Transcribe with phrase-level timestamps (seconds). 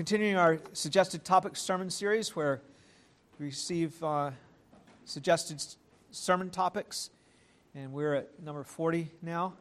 [0.00, 2.62] continuing our suggested topic sermon series where
[3.38, 4.30] we receive uh,
[5.04, 5.62] suggested
[6.10, 7.10] sermon topics,
[7.74, 9.52] and we're at number 40 now.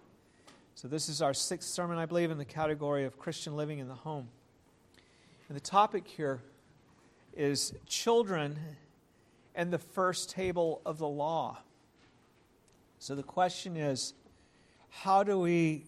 [0.75, 3.89] So, this is our sixth sermon, I believe, in the category of Christian living in
[3.89, 4.29] the home.
[5.49, 6.39] And the topic here
[7.35, 8.57] is children
[9.55, 11.57] and the first table of the law.
[12.97, 14.13] So, the question is
[14.89, 15.83] how do we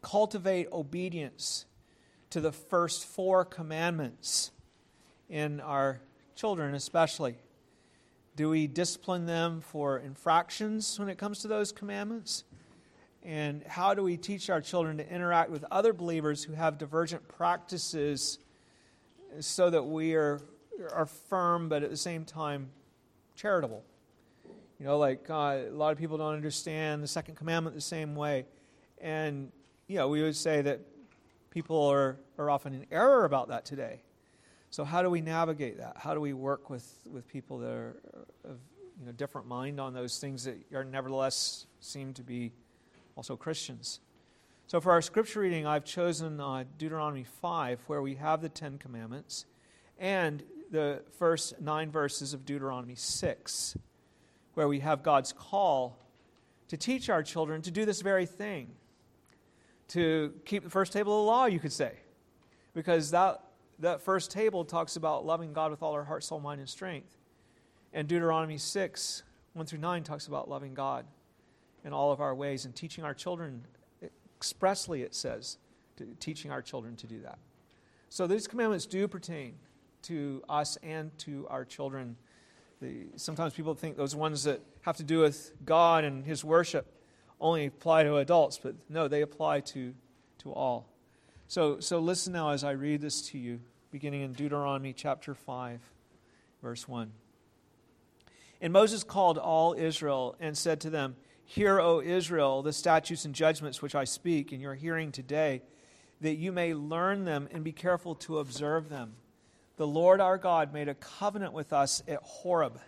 [0.00, 1.66] cultivate obedience
[2.30, 4.50] to the first four commandments
[5.28, 6.00] in our
[6.34, 7.36] children, especially?
[8.36, 12.44] Do we discipline them for infractions when it comes to those commandments?
[13.24, 17.26] And how do we teach our children to interact with other believers who have divergent
[17.26, 18.38] practices
[19.40, 20.40] so that we are,
[20.92, 22.70] are firm but at the same time
[23.34, 23.82] charitable?
[24.78, 28.14] You know, like uh, a lot of people don't understand the second commandment the same
[28.14, 28.46] way.
[29.00, 29.50] And,
[29.88, 30.80] you know, we would say that
[31.58, 34.00] people are, are often in error about that today.
[34.70, 35.96] So, how do we navigate that?
[35.96, 37.96] How do we work with, with people that are
[38.44, 38.58] of
[39.00, 42.52] you know, different mind on those things that are nevertheless seem to be
[43.16, 43.98] also Christians?
[44.68, 48.78] So, for our scripture reading, I've chosen uh, Deuteronomy 5, where we have the Ten
[48.78, 49.44] Commandments,
[49.98, 53.76] and the first nine verses of Deuteronomy 6
[54.54, 55.98] where we have God's call
[56.68, 58.68] to teach our children to do this very thing,
[59.88, 61.92] to keep the first table of the law, you could say.
[62.74, 63.42] Because that,
[63.78, 67.16] that first table talks about loving God with all our heart, soul, mind, and strength.
[67.92, 69.22] And Deuteronomy 6,
[69.54, 71.06] 1 through 9, talks about loving God
[71.84, 73.64] in all of our ways and teaching our children,
[74.36, 75.58] expressly it says,
[76.20, 77.38] teaching our children to do that.
[78.10, 79.54] So these commandments do pertain
[80.02, 82.16] to us and to our children
[82.80, 86.86] the, sometimes people think those ones that have to do with God and His worship
[87.40, 89.94] only apply to adults, but no, they apply to,
[90.38, 90.88] to all.
[91.46, 93.60] So, so listen now as I read this to you,
[93.90, 95.80] beginning in Deuteronomy chapter 5,
[96.62, 97.10] verse 1.
[98.60, 103.34] And Moses called all Israel and said to them, Hear, O Israel, the statutes and
[103.34, 105.62] judgments which I speak in your hearing today,
[106.20, 109.14] that you may learn them and be careful to observe them
[109.78, 112.78] the Lord our God made a covenant with us at Horeb.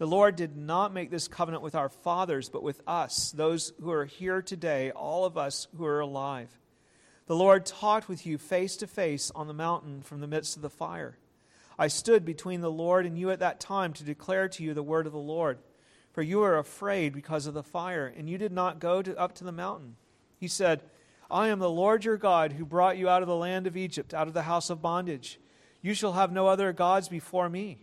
[0.00, 3.90] The Lord did not make this covenant with our fathers, but with us, those who
[3.90, 6.48] are here today, all of us who are alive.
[7.26, 10.62] The Lord talked with you face to face on the mountain from the midst of
[10.62, 11.18] the fire.
[11.78, 14.82] I stood between the Lord and you at that time to declare to you the
[14.82, 15.58] word of the Lord.
[16.12, 19.34] For you were afraid because of the fire, and you did not go to, up
[19.34, 19.96] to the mountain.
[20.38, 20.80] He said,
[21.30, 24.14] I am the Lord your God who brought you out of the land of Egypt,
[24.14, 25.38] out of the house of bondage.
[25.82, 27.82] You shall have no other gods before me.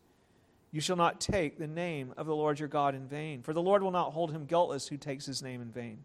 [0.71, 3.61] You shall not take the name of the Lord your God in vain, for the
[3.61, 6.03] Lord will not hold him guiltless who takes his name in vain.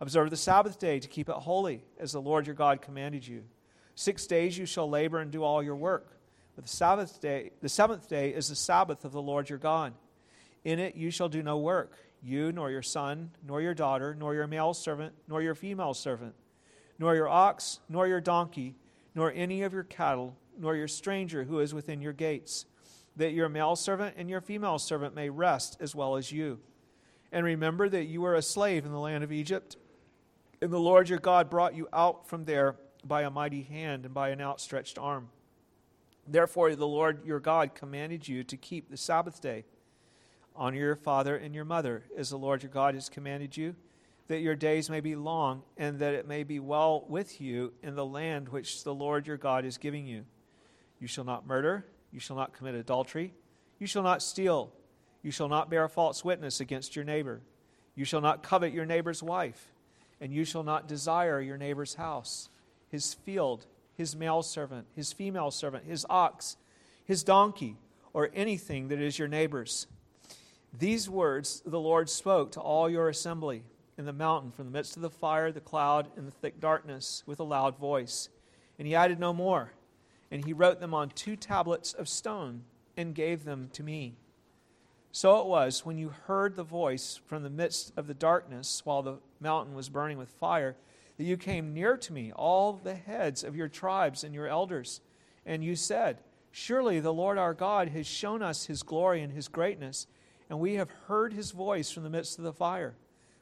[0.00, 3.44] Observe the Sabbath day to keep it holy, as the Lord your God commanded you.
[3.94, 6.16] Six days you shall labor and do all your work.
[6.56, 9.94] But the Sabbath day, the seventh day is the Sabbath of the Lord your God.
[10.64, 14.34] In it you shall do no work, you nor your son, nor your daughter, nor
[14.34, 16.34] your male servant, nor your female servant,
[16.98, 18.74] nor your ox, nor your donkey,
[19.14, 22.66] nor any of your cattle, nor your stranger who is within your gates
[23.16, 26.58] that your male servant and your female servant may rest as well as you.
[27.30, 29.76] And remember that you were a slave in the land of Egypt,
[30.60, 34.14] and the Lord your God brought you out from there by a mighty hand and
[34.14, 35.28] by an outstretched arm.
[36.26, 39.64] Therefore, the Lord your God commanded you to keep the Sabbath day.
[40.54, 43.74] Honor your father and your mother, as the Lord your God has commanded you,
[44.28, 47.96] that your days may be long, and that it may be well with you in
[47.96, 50.24] the land which the Lord your God is giving you.
[51.00, 51.86] You shall not murder.
[52.12, 53.32] You shall not commit adultery.
[53.78, 54.72] You shall not steal.
[55.22, 57.40] You shall not bear false witness against your neighbor.
[57.94, 59.72] You shall not covet your neighbor's wife.
[60.20, 62.48] And you shall not desire your neighbor's house,
[62.88, 63.66] his field,
[63.96, 66.56] his male servant, his female servant, his ox,
[67.04, 67.76] his donkey,
[68.12, 69.86] or anything that is your neighbor's.
[70.78, 73.64] These words the Lord spoke to all your assembly
[73.98, 77.22] in the mountain from the midst of the fire, the cloud, and the thick darkness
[77.26, 78.28] with a loud voice.
[78.78, 79.72] And he added no more
[80.32, 82.62] and he wrote them on two tablets of stone
[82.96, 84.14] and gave them to me.
[85.12, 89.02] So it was when you heard the voice from the midst of the darkness while
[89.02, 90.74] the mountain was burning with fire
[91.18, 95.02] that you came near to me, all the heads of your tribes and your elders.
[95.44, 99.48] And you said, Surely the Lord our God has shown us his glory and his
[99.48, 100.06] greatness,
[100.48, 102.94] and we have heard his voice from the midst of the fire.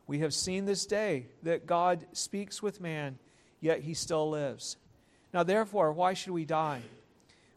[0.08, 3.18] We have seen this day that God speaks with man,
[3.60, 4.76] yet he still lives.
[5.32, 6.82] Now, therefore, why should we die?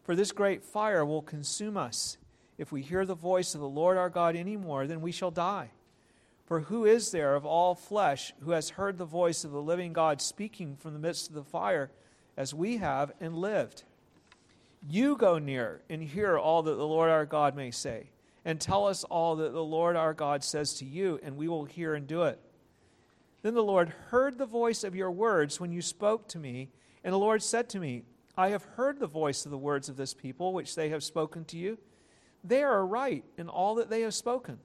[0.04, 2.18] For this great fire will consume us.
[2.56, 5.30] If we hear the voice of the Lord our God any more, then we shall
[5.30, 5.70] die.
[6.46, 9.92] For who is there of all flesh who has heard the voice of the living
[9.92, 11.90] God speaking from the midst of the fire,
[12.36, 13.84] as we have, and lived?
[14.86, 18.10] You go near and hear all that the Lord our God may say,
[18.44, 21.64] and tell us all that the Lord our God says to you, and we will
[21.64, 22.38] hear and do it.
[23.40, 26.68] Then the Lord heard the voice of your words when you spoke to me,
[27.04, 28.02] and the Lord said to me,
[28.36, 31.44] I have heard the voice of the words of this people, which they have spoken
[31.46, 31.78] to you.
[32.42, 34.58] They are right in all that they have spoken.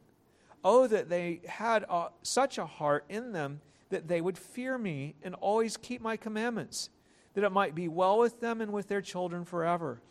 [0.63, 5.15] Oh, that they had a, such a heart in them that they would fear me
[5.23, 6.89] and always keep my commandments,
[7.33, 10.01] that it might be well with them and with their children forever.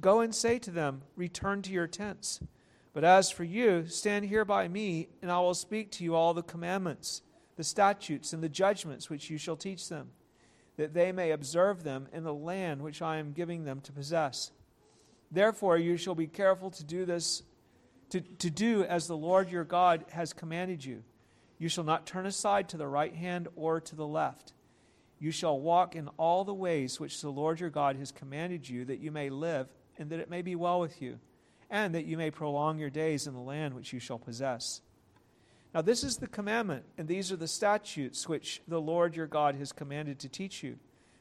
[0.00, 2.40] Go and say to them, Return to your tents.
[2.92, 6.34] But as for you, stand here by me, and I will speak to you all
[6.34, 7.22] the commandments,
[7.56, 10.10] the statutes, and the judgments which you shall teach them,
[10.76, 14.50] that they may observe them in the land which I am giving them to possess.
[15.30, 17.42] Therefore, you shall be careful to do this,
[18.10, 21.02] to, to do as the Lord your God has commanded you.
[21.58, 24.52] You shall not turn aside to the right hand or to the left.
[25.18, 28.84] You shall walk in all the ways which the Lord your God has commanded you,
[28.86, 31.20] that you may live, and that it may be well with you,
[31.70, 34.80] and that you may prolong your days in the land which you shall possess.
[35.74, 39.54] Now, this is the commandment, and these are the statutes which the Lord your God
[39.56, 40.76] has commanded to teach you,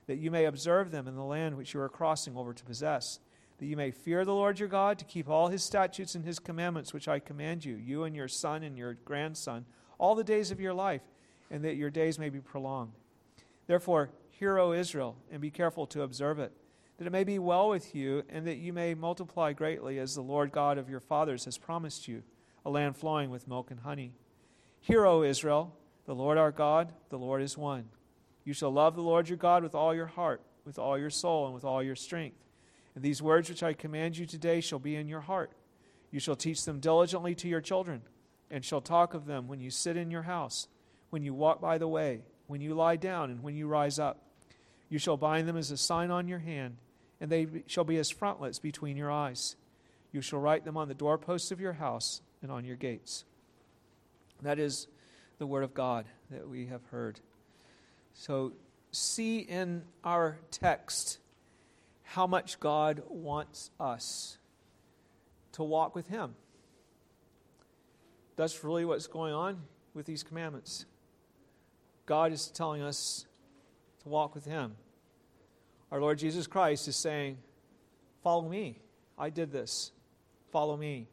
[0.08, 3.20] that you may observe them in the land which you are crossing over to possess
[3.62, 6.40] that you may fear the Lord your God, to keep all his statutes and his
[6.40, 9.66] commandments, which I command you, you and your son and your grandson,
[10.00, 11.04] all the days of your life,
[11.52, 12.94] and that your days may be prolonged.
[13.68, 16.52] Therefore, hear, O Israel, and be careful to observe it,
[16.98, 20.22] that it may be well with you, and that you may multiply greatly, as the
[20.22, 22.24] Lord God of your fathers has promised you,
[22.66, 24.14] a land flowing with milk and honey.
[24.82, 25.76] Hear, O Israel,
[26.06, 27.86] the Lord our God, the Lord is one.
[28.44, 31.46] You shall love the Lord your God with all your heart, with all your soul,
[31.46, 32.38] and with all your strength.
[32.96, 35.52] And these words which I command you today shall be in your heart.
[36.10, 38.02] You shall teach them diligently to your children,
[38.50, 40.68] and shall talk of them when you sit in your house,
[41.12, 44.24] when you walk by the way, when you lie down, and when you rise up.
[44.90, 46.78] You shall bind them as a sign on your hand,
[47.22, 49.56] and they shall be as frontlets between your eyes.
[50.12, 53.26] You shall write them on the doorposts of your house and on your gates.
[54.42, 54.88] That is
[55.38, 57.20] the word of God that we have heard.
[58.14, 58.54] So,
[58.92, 61.20] see in our text
[62.04, 64.38] how much God wants us
[65.54, 66.36] to walk with Him.
[68.36, 69.62] That's really what's going on
[69.94, 70.86] with these commandments.
[72.06, 73.26] God is telling us
[74.04, 74.76] to walk with Him.
[75.92, 77.38] Our Lord Jesus Christ is saying,
[78.24, 78.80] Follow me.
[79.18, 79.92] I did this.
[80.52, 81.08] Follow me.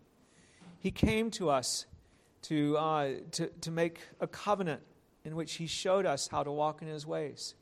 [0.78, 1.86] He came to us
[2.42, 4.82] to, uh, to, to make a covenant
[5.24, 7.54] in which He showed us how to walk in His ways.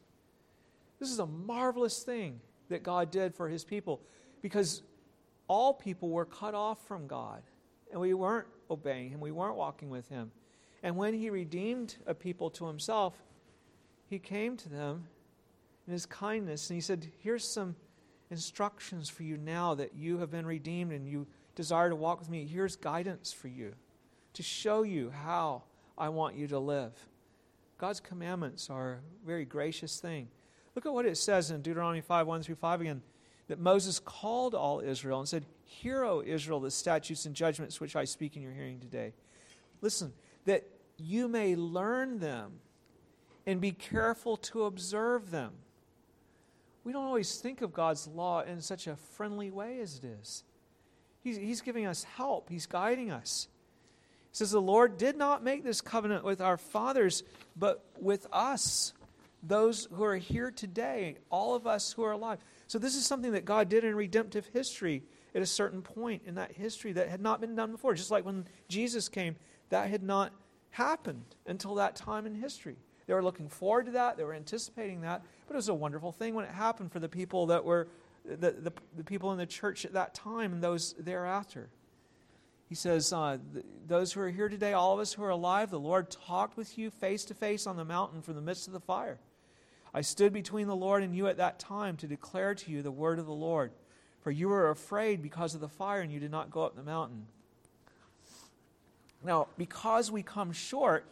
[0.98, 4.00] This is a marvelous thing that God did for his people
[4.42, 4.82] because
[5.48, 7.42] all people were cut off from God
[7.90, 10.32] and we weren't obeying him, we weren't walking with him.
[10.82, 13.14] And when he redeemed a people to himself,
[14.08, 15.08] he came to them
[15.86, 17.76] in his kindness and he said, Here's some
[18.30, 22.28] instructions for you now that you have been redeemed and you desire to walk with
[22.28, 22.46] me.
[22.46, 23.74] Here's guidance for you
[24.36, 25.62] to show you how
[25.96, 26.92] I want you to live.
[27.78, 30.28] God's commandments are a very gracious thing.
[30.74, 33.02] Look at what it says in Deuteronomy 5 1 through 5 again
[33.48, 37.96] that Moses called all Israel and said, Hear, O Israel, the statutes and judgments which
[37.96, 39.12] I speak in your hearing today.
[39.80, 40.12] Listen,
[40.44, 40.64] that
[40.96, 42.60] you may learn them
[43.46, 45.52] and be careful to observe them.
[46.84, 50.44] We don't always think of God's law in such a friendly way as it is.
[51.22, 53.48] He's, he's giving us help, He's guiding us.
[54.36, 57.22] Says, The Lord did not make this covenant with our fathers,
[57.56, 58.92] but with us
[59.42, 62.38] those who are here today, all of us who are alive.
[62.66, 65.02] So, this is something that God did in redemptive history
[65.34, 67.94] at a certain point in that history that had not been done before.
[67.94, 69.36] Just like when Jesus came,
[69.70, 70.34] that had not
[70.68, 72.76] happened until that time in history.
[73.06, 76.12] They were looking forward to that, they were anticipating that, but it was a wonderful
[76.12, 77.88] thing when it happened for the people that were
[78.26, 81.70] the, the, the people in the church at that time and those thereafter.
[82.68, 83.38] He says, uh,
[83.86, 86.76] Those who are here today, all of us who are alive, the Lord talked with
[86.76, 89.18] you face to face on the mountain from the midst of the fire.
[89.94, 92.90] I stood between the Lord and you at that time to declare to you the
[92.90, 93.72] word of the Lord.
[94.20, 96.82] For you were afraid because of the fire, and you did not go up the
[96.82, 97.26] mountain.
[99.22, 101.06] Now, because we come short,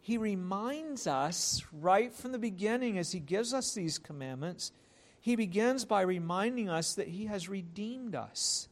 [0.00, 4.72] he reminds us right from the beginning as he gives us these commandments,
[5.20, 8.68] he begins by reminding us that he has redeemed us.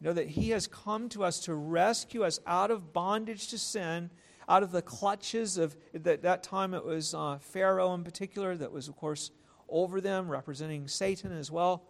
[0.00, 4.10] Know, that he has come to us to rescue us out of bondage to sin,
[4.48, 8.70] out of the clutches of, that, that time it was uh, Pharaoh in particular, that
[8.70, 9.32] was, of course,
[9.68, 11.82] over them, representing Satan as well.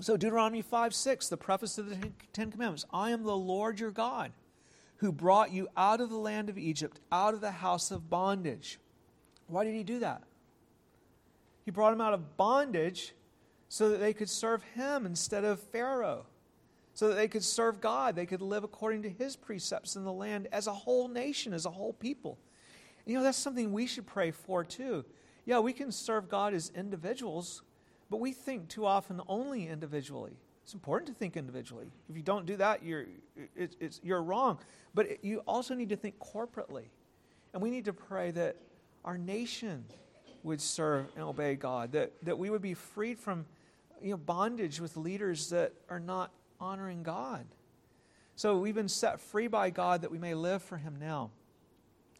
[0.00, 3.90] So, Deuteronomy 5 6, the preface of the Ten Commandments I am the Lord your
[3.90, 4.32] God,
[4.96, 8.78] who brought you out of the land of Egypt, out of the house of bondage.
[9.46, 10.22] Why did he do that?
[11.64, 13.14] He brought them out of bondage
[13.68, 16.26] so that they could serve him instead of Pharaoh,
[16.94, 18.16] so that they could serve God.
[18.16, 21.66] They could live according to his precepts in the land as a whole nation, as
[21.66, 22.38] a whole people.
[23.04, 25.04] You know, that's something we should pray for too.
[25.44, 27.62] Yeah, we can serve God as individuals,
[28.10, 30.36] but we think too often only individually.
[30.64, 31.86] It's important to think individually.
[32.08, 33.06] If you don't do that, you're,
[33.54, 34.58] it, it's, you're wrong.
[34.94, 36.86] But it, you also need to think corporately.
[37.52, 38.56] And we need to pray that
[39.04, 39.84] our nation
[40.42, 43.46] would serve and obey God, that, that we would be freed from
[44.02, 47.46] you know, bondage with leaders that are not honoring God.
[48.34, 51.30] So we've been set free by God that we may live for Him now.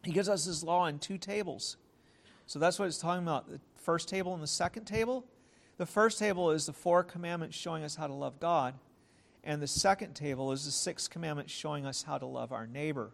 [0.03, 1.77] He gives us His law in two tables.
[2.47, 5.25] So that's what it's talking about the first table and the second table.
[5.79, 8.75] The first table is the four commandments showing us how to love God,
[9.45, 13.13] and the second table is the six commandments showing us how to love our neighbor.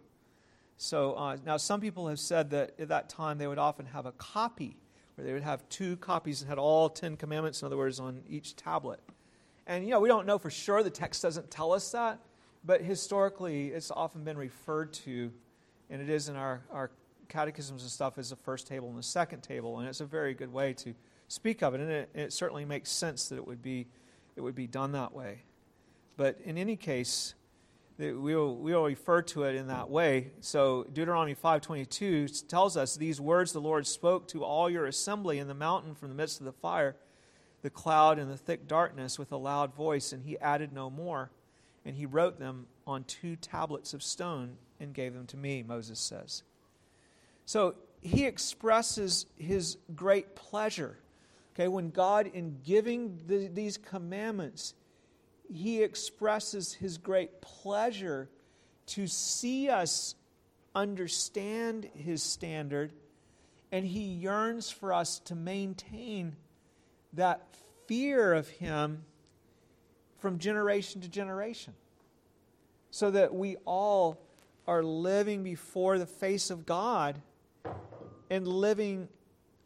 [0.77, 4.07] So uh, now, some people have said that at that time they would often have
[4.07, 4.77] a copy,
[5.23, 8.23] where they would have two copies and had all Ten Commandments, in other words, on
[8.29, 8.99] each tablet.
[9.67, 12.19] And, you know, we don't know for sure, the text doesn't tell us that,
[12.65, 15.33] but historically it's often been referred to,
[15.91, 16.91] and it is in our, our
[17.29, 20.35] catechisms and stuff, as the first table and the second table, and it's a very
[20.35, 20.93] good way to
[21.29, 23.87] speak of it, and it, it certainly makes sense that it would be,
[24.35, 25.43] it would be done that way.
[26.17, 27.35] But in any case,
[27.99, 30.33] we'll, we'll refer to it in that way.
[30.41, 35.49] So Deuteronomy 5.22 tells us, These words the Lord spoke to all your assembly in
[35.49, 36.97] the mountain from the midst of the fire,
[37.63, 41.31] the cloud and the thick darkness with a loud voice, and he added no more.
[41.85, 45.99] And he wrote them on two tablets of stone and gave them to me, Moses
[45.99, 46.43] says.
[47.45, 50.99] So he expresses his great pleasure.
[51.55, 54.75] Okay, when God, in giving the, these commandments,
[55.55, 58.29] he expresses his great pleasure
[58.87, 60.15] to see us
[60.75, 62.93] understand his standard,
[63.71, 66.37] and he yearns for us to maintain
[67.13, 67.47] that
[67.87, 69.05] fear of him
[70.19, 71.75] from generation to generation,
[72.91, 74.19] so that we all
[74.67, 77.21] are living before the face of God
[78.31, 79.09] and living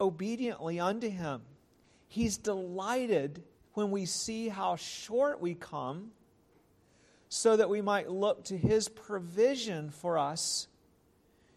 [0.00, 1.42] obediently unto him.
[2.08, 3.42] He's delighted
[3.76, 6.10] when we see how short we come,
[7.28, 10.66] so that we might look to His provision for us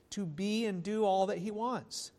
[0.10, 2.12] to be and do all that He wants.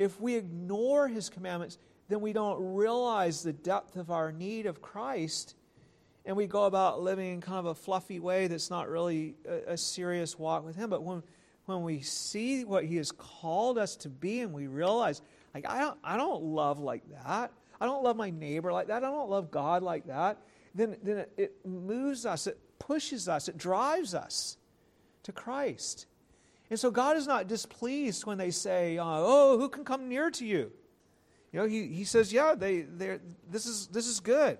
[0.00, 1.78] If we ignore His commandments,
[2.08, 5.54] then we don't realize the depth of our need of Christ,
[6.26, 9.74] and we go about living in kind of a fluffy way that's not really a,
[9.74, 10.90] a serious walk with Him.
[10.90, 11.22] But when,
[11.66, 15.22] when we see what He has called us to be, and we realize,
[15.54, 17.52] like, I don't, I don't love like that.
[17.80, 19.04] I don't love my neighbor like that.
[19.04, 20.38] I don't love God like that.
[20.74, 24.56] Then, then it, moves us, it pushes us, it drives us
[25.24, 26.06] to Christ.
[26.70, 30.30] And so God is not displeased when they say, uh, Oh, who can come near
[30.30, 30.70] to you?
[31.52, 32.82] You know, he, he says, Yeah, they,
[33.50, 34.58] this, is, this is good.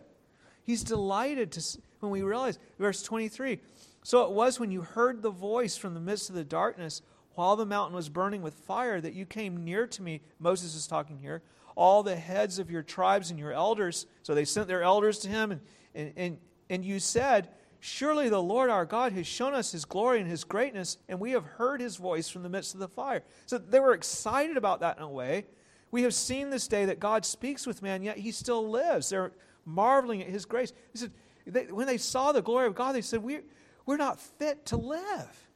[0.64, 3.60] He's delighted to, when we realize, verse 23
[4.02, 7.02] So it was when you heard the voice from the midst of the darkness
[7.38, 10.20] while the mountain was burning with fire that you came near to me.
[10.40, 11.40] Moses is talking here
[11.76, 14.06] all the heads of your tribes and your elders.
[14.24, 15.60] So they sent their elders to him, and,
[15.94, 20.18] and, and, and you said, Surely the Lord our God has shown us his glory
[20.18, 23.22] and his greatness, and we have heard his voice from the midst of the fire.
[23.46, 25.46] So they were excited about that in a way.
[25.92, 29.10] We have seen this day that God speaks with man, yet he still lives.
[29.10, 29.30] They're
[29.64, 30.72] marveling at his grace.
[30.92, 31.12] He said,
[31.46, 33.38] they, when they saw the glory of God, they said, we,
[33.86, 35.47] We're not fit to live.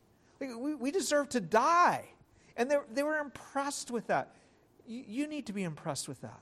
[0.49, 2.09] We, deserve to die.
[2.57, 4.35] And they, they were impressed with that.
[4.87, 6.41] You, you need to be impressed with that.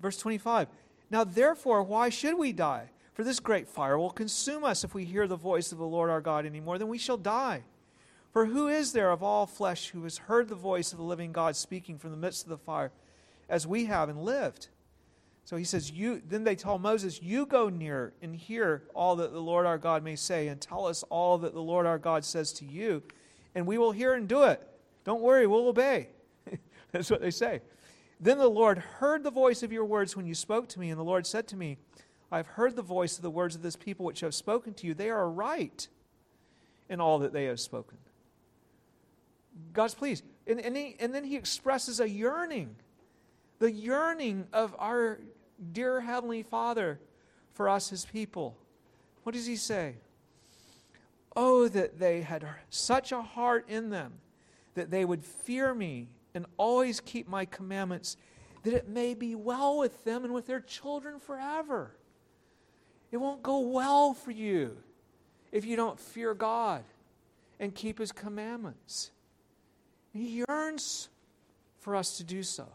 [0.00, 0.68] Verse 25
[1.10, 2.90] Now, therefore, why should we die?
[3.14, 6.10] For this great fire will consume us if we hear the voice of the Lord
[6.10, 7.62] our God any more, then we shall die.
[8.32, 11.30] For who is there of all flesh who has heard the voice of the living
[11.30, 12.90] God speaking from the midst of the fire,
[13.48, 14.68] as we have and lived?
[15.44, 19.32] So he says, you, Then they tell Moses, You go near and hear all that
[19.32, 22.24] the Lord our God may say, and tell us all that the Lord our God
[22.24, 23.02] says to you,
[23.54, 24.66] and we will hear and do it.
[25.04, 26.08] Don't worry, we'll obey.
[26.92, 27.60] That's what they say.
[28.20, 30.98] Then the Lord heard the voice of your words when you spoke to me, and
[30.98, 31.76] the Lord said to me,
[32.32, 34.94] I've heard the voice of the words of this people which have spoken to you.
[34.94, 35.86] They are right
[36.88, 37.98] in all that they have spoken.
[39.72, 40.24] God's pleased.
[40.46, 42.76] And, and, he, and then he expresses a yearning,
[43.58, 45.20] the yearning of our
[45.72, 47.00] dear Heavenly Father
[47.52, 48.56] for us, His people.
[49.22, 49.96] What does He say?
[51.36, 54.14] Oh, that they had such a heart in them
[54.74, 58.16] that they would fear me and always keep my commandments,
[58.64, 61.96] that it may be well with them and with their children forever.
[63.12, 64.76] It won't go well for you
[65.52, 66.82] if you don't fear God
[67.60, 69.12] and keep His commandments.
[70.12, 71.08] He yearns
[71.78, 72.66] for us to do so.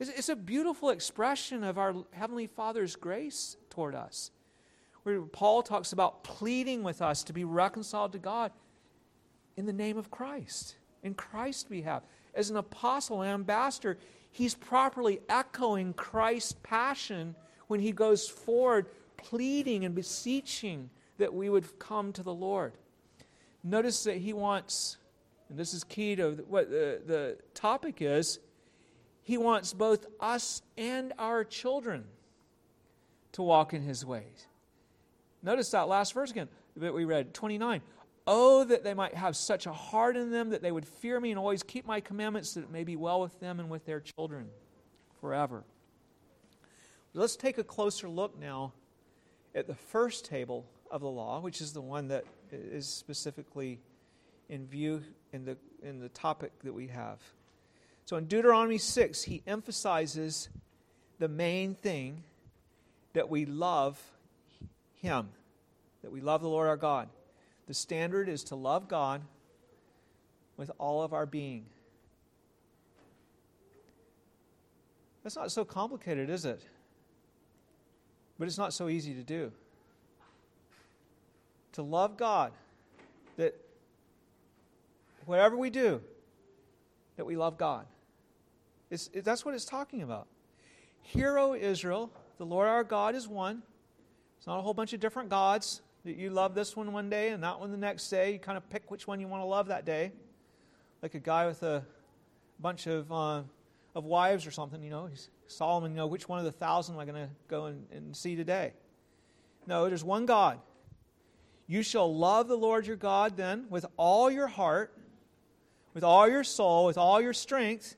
[0.00, 4.30] It's a beautiful expression of our Heavenly Father's grace toward us.
[5.02, 8.50] Where Paul talks about pleading with us to be reconciled to God
[9.58, 12.02] in the name of Christ, in Christ's behalf.
[12.34, 13.98] As an apostle and ambassador,
[14.30, 17.34] he's properly echoing Christ's passion
[17.66, 18.86] when he goes forward,
[19.18, 20.88] pleading and beseeching
[21.18, 22.72] that we would come to the Lord.
[23.62, 24.96] Notice that he wants,
[25.50, 28.38] and this is key to what the, the topic is,
[29.22, 32.04] he wants both us and our children
[33.32, 34.46] to walk in his ways.
[35.42, 37.82] Notice that last verse again that we read, 29.
[38.26, 41.30] Oh, that they might have such a heart in them that they would fear me
[41.30, 44.00] and always keep my commandments, that it may be well with them and with their
[44.00, 44.48] children
[45.20, 45.64] forever.
[47.12, 48.72] Let's take a closer look now
[49.54, 53.80] at the first table of the law, which is the one that is specifically
[54.48, 57.20] in view in the, in the topic that we have.
[58.10, 60.48] So in Deuteronomy 6, he emphasizes
[61.20, 62.24] the main thing
[63.12, 64.02] that we love
[64.96, 65.28] him,
[66.02, 67.08] that we love the Lord our God.
[67.68, 69.22] The standard is to love God
[70.56, 71.66] with all of our being.
[75.22, 76.64] That's not so complicated, is it?
[78.40, 79.52] But it's not so easy to do.
[81.74, 82.50] To love God,
[83.36, 83.54] that
[85.26, 86.00] whatever we do,
[87.16, 87.86] that we love God.
[88.90, 90.26] It's, it, that's what it's talking about.
[91.02, 93.62] Hear, O Israel, the Lord our God is one.
[94.38, 97.28] It's not a whole bunch of different gods that you love this one one day
[97.28, 98.32] and that one the next day.
[98.32, 100.12] You kind of pick which one you want to love that day.
[101.02, 101.84] Like a guy with a
[102.58, 103.42] bunch of, uh,
[103.94, 105.06] of wives or something, you know.
[105.06, 107.86] He's, Solomon, you know, which one of the thousand am I going to go and,
[107.92, 108.72] and see today?
[109.66, 110.60] No, there's one God.
[111.66, 114.96] You shall love the Lord your God then with all your heart,
[115.94, 117.96] with all your soul, with all your strength,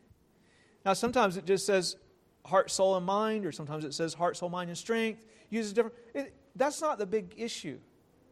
[0.84, 1.96] now, sometimes it just says
[2.44, 5.24] heart, soul, and mind, or sometimes it says heart, soul, mind, and strength.
[5.50, 5.96] Uses different.
[6.14, 7.78] It, that's not the big issue.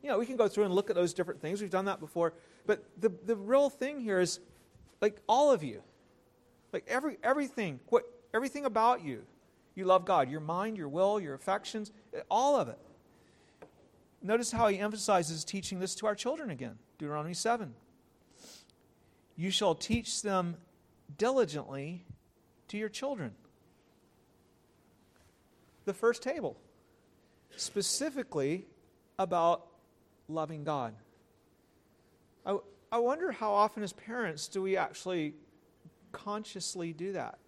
[0.03, 1.61] You know, we can go through and look at those different things.
[1.61, 2.33] We've done that before.
[2.67, 4.41] But the, the real thing here is
[5.01, 5.83] like all of you,
[6.73, 9.23] like every everything, what everything about you,
[9.75, 10.31] you love God.
[10.31, 11.93] Your mind, your will, your affections,
[12.31, 12.79] all of it.
[14.23, 16.79] Notice how he emphasizes teaching this to our children again.
[16.99, 17.75] Deuteronomy 7.
[19.37, 20.57] You shall teach them
[21.17, 22.05] diligently
[22.71, 23.33] to your children.
[25.85, 26.57] The first table,
[27.57, 28.67] specifically
[29.19, 29.67] about
[30.29, 30.95] loving God.
[32.47, 32.59] I,
[32.91, 35.35] I wonder how often, as parents, do we actually
[36.13, 37.39] consciously do that?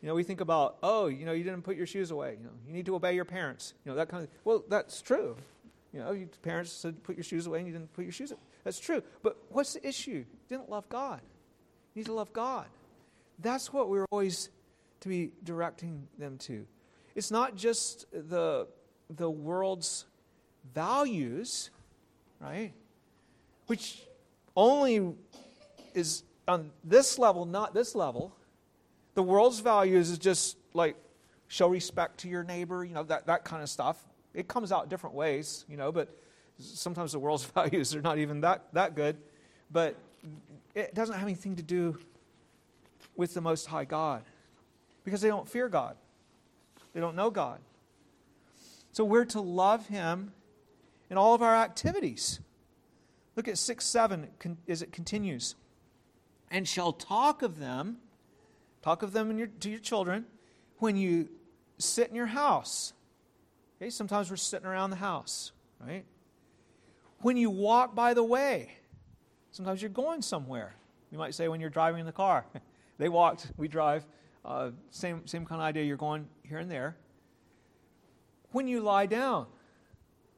[0.00, 2.36] You know, we think about, oh, you know, you didn't put your shoes away.
[2.38, 3.72] You know, you need to obey your parents.
[3.84, 4.30] You know, that kind of.
[4.44, 5.36] Well, that's true.
[5.92, 8.32] You know, your parents said put your shoes away, and you didn't put your shoes.
[8.32, 8.40] Away.
[8.64, 9.02] That's true.
[9.22, 10.10] But what's the issue?
[10.10, 11.20] You didn't love God.
[11.94, 12.66] You need to love God.
[13.42, 14.50] That's what we're always
[15.00, 16.64] to be directing them to.
[17.14, 18.68] It's not just the,
[19.10, 20.06] the world's
[20.74, 21.70] values,
[22.40, 22.72] right?
[23.66, 24.02] Which
[24.56, 25.14] only
[25.94, 28.34] is on this level, not this level.
[29.14, 30.96] The world's values is just like
[31.48, 34.02] show respect to your neighbor, you know, that, that kind of stuff.
[34.34, 36.08] It comes out different ways, you know, but
[36.58, 39.16] sometimes the world's values are not even that, that good.
[39.70, 39.96] But
[40.74, 41.98] it doesn't have anything to do
[43.16, 44.22] with the Most High God
[45.04, 45.96] because they don't fear God,
[46.94, 47.60] they don't know God.
[48.92, 50.32] So we're to love Him
[51.10, 52.40] in all of our activities.
[53.36, 54.28] Look at 6 7
[54.68, 55.54] as it continues.
[56.50, 57.96] And shall talk of them,
[58.82, 60.26] talk of them your, to your children,
[60.78, 61.28] when you
[61.78, 62.92] sit in your house.
[63.80, 66.04] Okay, sometimes we're sitting around the house, right?
[67.20, 68.72] When you walk by the way,
[69.50, 70.74] sometimes you're going somewhere.
[71.10, 72.44] You might say when you're driving in the car.
[72.98, 74.04] They walked, we drive.
[74.44, 75.84] Uh, same, same kind of idea.
[75.84, 76.96] You're going here and there.
[78.50, 79.46] When you lie down,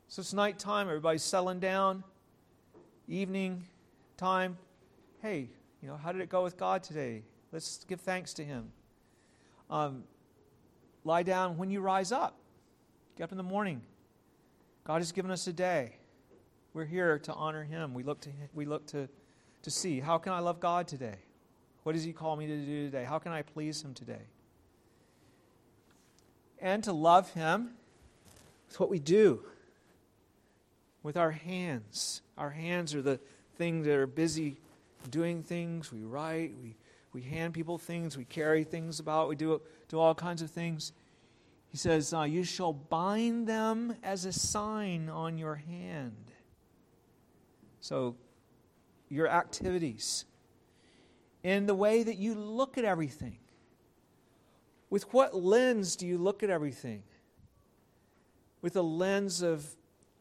[0.08, 2.04] so it's nighttime, everybody's settling down,
[3.08, 3.64] evening
[4.16, 4.56] time.
[5.20, 5.48] Hey,
[5.82, 7.22] you know, how did it go with God today?
[7.50, 8.70] Let's give thanks to Him.
[9.70, 10.04] Um,
[11.04, 12.38] lie down when you rise up.
[13.16, 13.82] Get up in the morning.
[14.84, 15.96] God has given us a day.
[16.74, 17.94] We're here to honor Him.
[17.94, 19.08] We look to, we look to,
[19.62, 21.16] to see how can I love God today?
[21.84, 23.04] What does He call me to do today?
[23.04, 24.26] How can I please Him today?
[26.60, 27.70] And to love Him
[28.70, 29.44] is what we do
[31.02, 32.22] with our hands.
[32.36, 33.20] Our hands are the
[33.56, 34.56] things that are busy
[35.10, 35.92] doing things.
[35.92, 36.76] We write, we,
[37.12, 40.92] we hand people things, we carry things about, we do, do all kinds of things.
[41.68, 46.32] He says, uh, You shall bind them as a sign on your hand.
[47.80, 48.16] So,
[49.10, 50.24] your activities,
[51.44, 53.38] in the way that you look at everything.
[54.90, 57.02] With what lens do you look at everything?
[58.62, 59.66] With a lens of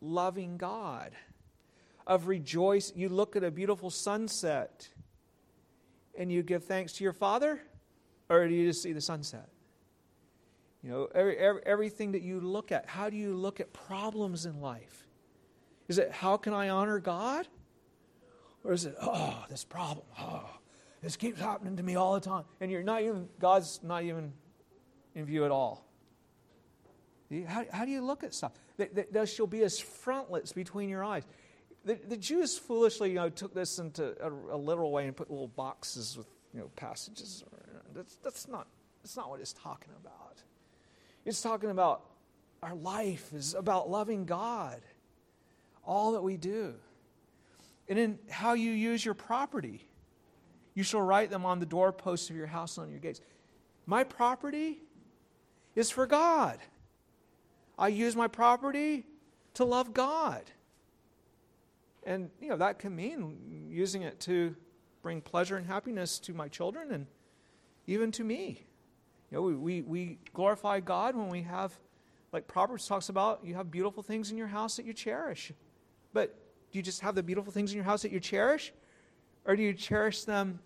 [0.02, 1.12] loving God,
[2.06, 2.92] of rejoice.
[2.94, 4.90] You look at a beautiful sunset
[6.18, 7.62] and you give thanks to your Father,
[8.30, 9.48] or do you just see the sunset?
[10.84, 14.46] You know, every, every, everything that you look at, how do you look at problems
[14.46, 15.08] in life?
[15.88, 17.48] Is it how can I honor God?
[18.66, 20.50] Or is it, oh, this problem, oh,
[21.04, 22.46] this keeps happening to me all the time.
[22.62, 24.32] And you're not even, God's not even
[25.14, 25.86] in view at all.
[27.46, 28.54] How, how do you look at stuff?
[28.78, 31.24] There shall be as frontlets between your eyes.
[31.84, 35.30] The, the Jews foolishly, you know, took this into a, a, literal way and put
[35.30, 37.44] little boxes with, you know, passages.
[37.94, 38.68] That's, that's, not,
[39.02, 40.42] that's not what it's talking about.
[41.26, 42.04] It's talking about
[42.62, 44.80] our life is about loving God,
[45.86, 46.76] all that we do.
[47.90, 49.86] And in how you use your property.
[50.76, 53.22] You shall write them on the doorposts of your house and on your gates.
[53.86, 54.80] My property
[55.76, 56.60] is for God.
[57.78, 59.06] I use my property
[59.56, 60.44] to love God.
[62.06, 64.56] And, you know, that can mean using it to
[65.02, 67.08] bring pleasure and happiness to my children and
[67.88, 68.66] even to me.
[69.32, 71.78] You know, we, we, we glorify God when we have,
[72.32, 75.52] like Proverbs talks about, you have beautiful things in your house that you cherish.
[76.14, 76.36] But
[76.72, 78.74] do you just have the beautiful things in your house that you cherish?
[79.46, 80.60] Or do you cherish them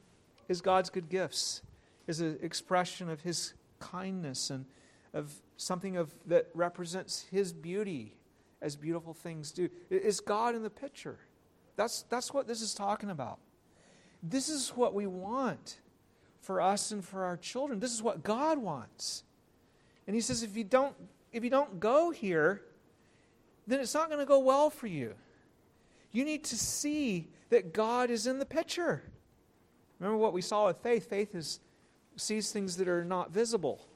[0.50, 1.62] as God's good gifts,
[2.08, 4.66] as an expression of His kindness and
[5.14, 8.16] of something of, that represents His beauty
[8.62, 9.70] as beautiful things do?
[9.90, 11.18] Is God in the picture?
[11.76, 13.40] That's, that's what this is talking about.
[14.24, 15.80] This is what we want
[16.42, 17.80] for us and for our children.
[17.80, 19.24] This is what God wants.
[20.06, 20.96] And He says, if you don't,
[21.34, 22.62] if you don't go here,
[23.68, 25.14] then it's not going to go well for you.
[26.12, 29.04] You need to see that God is in the picture.
[30.00, 31.10] Remember what we saw with faith?
[31.10, 31.60] Faith is,
[32.16, 33.88] sees things that are not visible.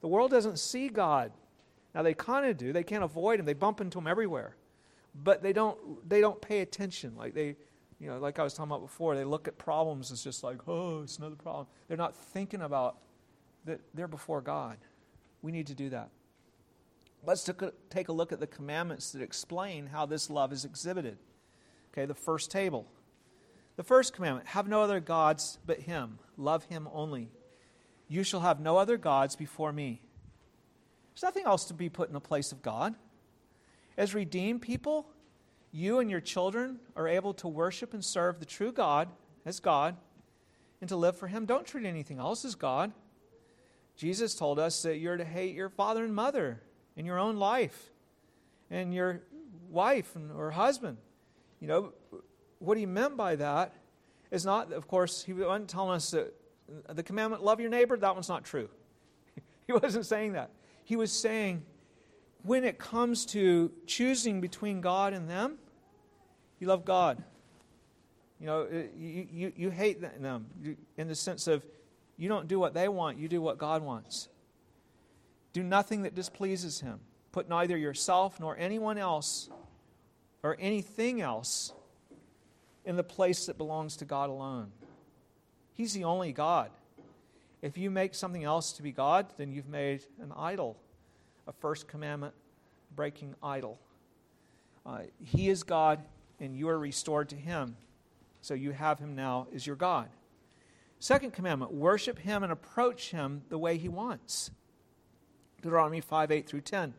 [0.00, 1.32] The world doesn't see God.
[1.94, 2.72] Now they kind of do.
[2.72, 3.46] They can't avoid him.
[3.46, 4.56] They bump into him everywhere
[5.14, 7.56] but they don't they don't pay attention like they
[7.98, 10.58] you know like i was talking about before they look at problems as just like
[10.68, 12.98] oh it's another problem they're not thinking about
[13.64, 14.78] that they're before god
[15.42, 16.08] we need to do that
[17.24, 17.48] let's
[17.90, 21.18] take a look at the commandments that explain how this love is exhibited
[21.92, 22.86] okay the first table
[23.76, 27.30] the first commandment have no other gods but him love him only
[28.08, 30.00] you shall have no other gods before me
[31.12, 32.94] there's nothing else to be put in the place of god
[33.96, 35.06] as redeemed people,
[35.70, 39.08] you and your children are able to worship and serve the true God
[39.44, 39.96] as God
[40.80, 41.46] and to live for Him.
[41.46, 42.92] Don't treat anything else as God.
[43.96, 46.62] Jesus told us that you're to hate your father and mother
[46.96, 47.90] in your own life
[48.70, 49.22] and your
[49.68, 50.96] wife or husband.
[51.62, 51.92] You know,
[52.58, 53.72] what he meant by that
[54.32, 56.34] is not, of course, he wasn't telling us that
[56.88, 58.68] the commandment, love your neighbor, that one's not true.
[59.68, 60.50] he wasn't saying that.
[60.82, 61.62] He was saying,
[62.42, 65.56] when it comes to choosing between God and them,
[66.58, 67.22] you love God.
[68.40, 68.66] You know,
[68.98, 70.46] you, you, you hate them
[70.96, 71.64] in the sense of
[72.16, 74.28] you don't do what they want, you do what God wants.
[75.52, 76.98] Do nothing that displeases Him.
[77.30, 79.48] Put neither yourself nor anyone else
[80.42, 81.72] or anything else
[82.84, 84.72] in the place that belongs to God alone.
[85.74, 86.70] He's the only God.
[87.60, 90.76] If you make something else to be God, then you've made an idol
[91.46, 92.34] a first commandment
[92.94, 93.78] breaking idol.
[94.84, 96.00] Uh, he is God,
[96.40, 97.76] and you are restored to Him.
[98.40, 100.08] So you have Him now as your God.
[100.98, 104.50] Second commandment worship Him and approach Him the way He wants.
[105.60, 106.94] Deuteronomy 5 8 through 10.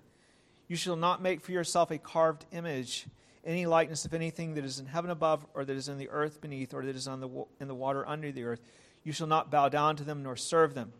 [0.68, 3.08] You shall not make for yourself a carved image,
[3.46, 6.40] any likeness of anything that is in heaven above, or that is in the earth
[6.40, 7.30] beneath, or that is on the,
[7.60, 8.62] in the water under the earth.
[9.04, 10.94] You shall not bow down to them nor serve them.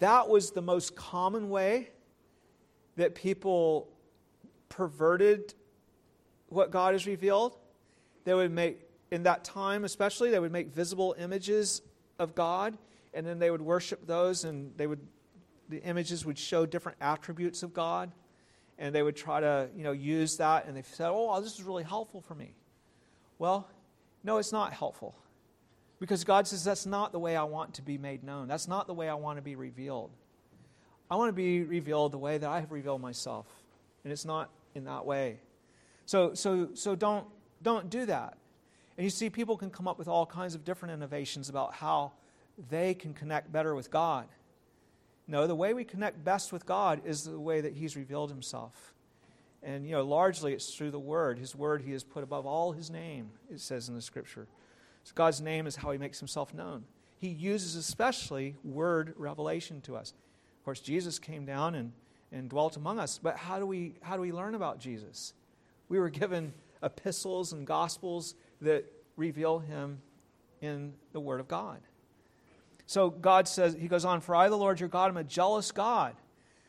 [0.00, 1.90] That was the most common way
[2.96, 3.88] that people
[4.68, 5.54] perverted
[6.48, 7.56] what God has revealed.
[8.24, 11.82] They would make, in that time especially, they would make visible images
[12.18, 12.76] of God,
[13.14, 15.00] and then they would worship those, and they would,
[15.68, 18.10] the images would show different attributes of God,
[18.78, 21.62] and they would try to, you know, use that, and they said, oh, this is
[21.62, 22.54] really helpful for me.
[23.38, 23.68] Well,
[24.22, 25.14] no, it's not helpful.
[26.00, 28.46] Because God says, that's not the way I want to be made known.
[28.46, 30.10] That's not the way I want to be revealed.
[31.10, 33.46] I want to be revealed the way that I have revealed myself.
[34.04, 35.40] And it's not in that way.
[36.06, 37.26] So, so, so don't,
[37.62, 38.36] don't do that.
[38.96, 42.12] And you see, people can come up with all kinds of different innovations about how
[42.70, 44.26] they can connect better with God.
[45.30, 48.94] No, the way we connect best with God is the way that He's revealed Himself.
[49.62, 51.38] And, you know, largely it's through the Word.
[51.38, 54.46] His Word He has put above all His name, it says in the Scripture.
[55.04, 56.84] So God's name is how He makes Himself known.
[57.18, 60.14] He uses especially Word revelation to us.
[60.58, 61.92] Of course, Jesus came down and,
[62.32, 63.20] and dwelt among us.
[63.22, 65.34] But how do, we, how do we learn about Jesus?
[65.90, 68.84] We were given epistles and gospels that
[69.16, 70.00] reveal Him
[70.62, 71.80] in the Word of God.
[72.88, 75.72] So God says, He goes on, For I, the Lord your God, am a jealous
[75.72, 76.16] God.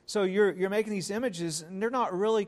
[0.05, 2.45] So you're, you're making these images, and they're not really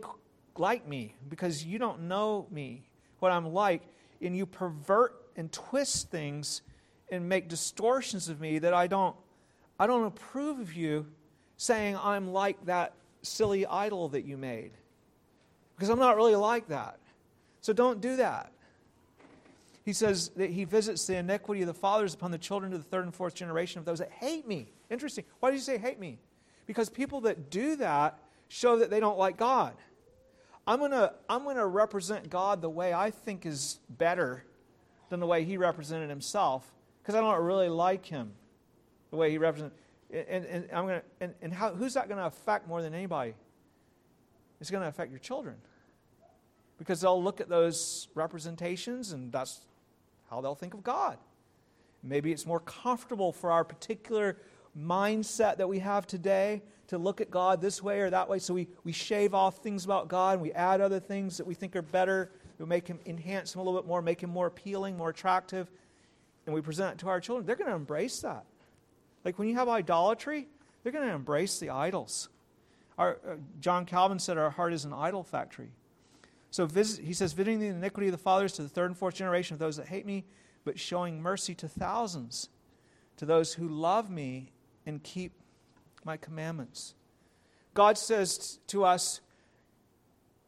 [0.58, 2.84] like me because you don't know me,
[3.20, 3.82] what I'm like,
[4.22, 6.64] and you pervert and twist things
[7.10, 9.16] and make distortions of me that I don't,
[9.80, 11.08] I don't approve of you
[11.56, 14.72] saying I'm like that silly idol that you made.
[15.76, 17.00] Because I'm not really like that.
[17.62, 18.52] So don't do that.
[19.84, 22.84] He says that he visits the iniquity of the fathers upon the children to the
[22.84, 24.72] third and fourth generation of those that hate me.
[24.90, 25.26] Interesting.
[25.40, 26.20] Why did he say hate me?
[26.68, 29.74] Because people that do that show that they don't like God.
[30.68, 34.44] I'm going to I'm going to represent God the way I think is better
[35.10, 38.34] than the way he represented himself because I don't really like him
[39.10, 39.74] the way he represented.
[40.12, 43.34] And, and, I'm gonna, and, and how, who's that going to affect more than anybody?
[44.60, 45.56] It's going to affect your children
[46.78, 49.62] because they'll look at those representations and that's
[50.32, 51.18] how they'll think of God.
[52.02, 54.38] Maybe it's more comfortable for our particular
[54.80, 58.40] mindset that we have today to look at God this way or that way.
[58.40, 61.54] So we, we shave off things about God and we add other things that we
[61.54, 62.32] think are better.
[62.58, 65.70] We make him enhance him a little bit more, make him more appealing, more attractive,
[66.46, 67.46] and we present it to our children.
[67.46, 68.46] They're going to embrace that.
[69.26, 70.48] Like when you have idolatry,
[70.82, 72.30] they're going to embrace the idols.
[72.98, 75.72] Our, uh, John Calvin said, Our heart is an idol factory.
[76.52, 79.16] So visit, he says, visiting the iniquity of the fathers to the third and fourth
[79.16, 80.26] generation of those that hate me,
[80.66, 82.50] but showing mercy to thousands,
[83.18, 84.52] to those who love me
[84.86, 85.32] and keep
[86.04, 86.94] my commandments.
[87.74, 89.22] God says to us,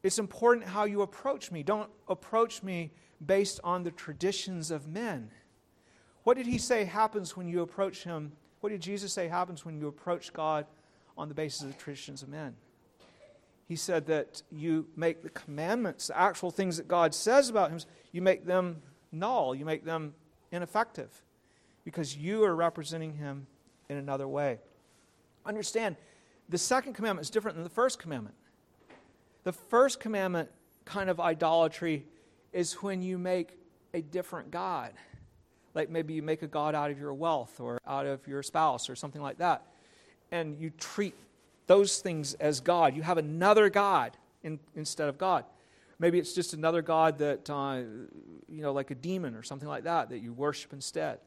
[0.02, 1.62] it's important how you approach me.
[1.62, 2.92] Don't approach me
[3.24, 5.30] based on the traditions of men.
[6.24, 8.32] What did he say happens when you approach him?
[8.60, 10.66] What did Jesus say happens when you approach God
[11.16, 12.54] on the basis of the traditions of men?
[13.66, 17.80] He said that you make the commandments, the actual things that God says about him,
[18.12, 20.14] you make them null, you make them
[20.52, 21.22] ineffective
[21.84, 23.46] because you are representing him
[23.88, 24.58] in another way.
[25.46, 25.96] Understand,
[26.48, 28.34] the second commandment is different than the first commandment.
[29.44, 30.50] The first commandment
[30.84, 32.06] kind of idolatry
[32.52, 33.58] is when you make
[33.92, 34.92] a different God.
[35.74, 38.88] Like maybe you make a God out of your wealth or out of your spouse
[38.88, 39.66] or something like that.
[40.30, 41.14] And you treat
[41.66, 42.96] those things as God.
[42.96, 45.44] You have another God in, instead of God.
[45.98, 47.82] Maybe it's just another God that, uh,
[48.48, 51.18] you know, like a demon or something like that, that you worship instead.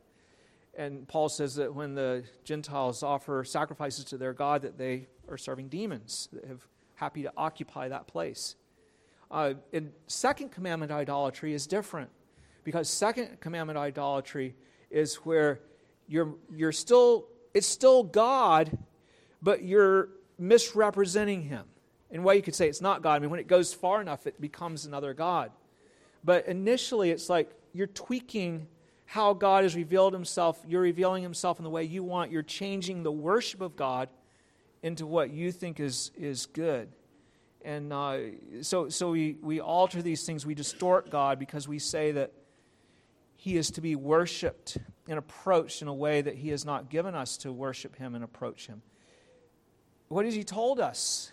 [0.76, 5.38] And Paul says that when the Gentiles offer sacrifices to their God, that they are
[5.38, 8.56] serving demons that have happy to occupy that place.
[9.30, 12.10] Uh, and second commandment idolatry is different
[12.63, 14.56] because second commandment idolatry
[14.89, 15.60] is where
[16.08, 18.78] you're, you're still, it's still God,
[19.41, 21.65] but you're misrepresenting him.
[22.10, 23.15] In a way, you could say it's not God.
[23.15, 25.52] I mean, when it goes far enough, it becomes another God.
[26.23, 28.67] But initially, it's like you're tweaking
[29.06, 30.62] how God has revealed himself.
[30.67, 32.32] You're revealing himself in the way you want.
[32.32, 34.10] You're changing the worship of God
[34.84, 36.89] into what you think is, is good.
[37.63, 38.17] And uh,
[38.62, 40.45] so, so we, we alter these things.
[40.45, 42.32] We distort God because we say that
[43.36, 47.15] he is to be worshiped and approached in a way that he has not given
[47.15, 48.82] us to worship him and approach him
[50.08, 51.32] what has He told us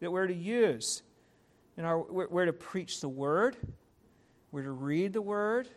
[0.00, 1.02] that we're to use?
[1.76, 3.56] In our, we're, to preach the Word,
[4.50, 5.68] we're to read the Word,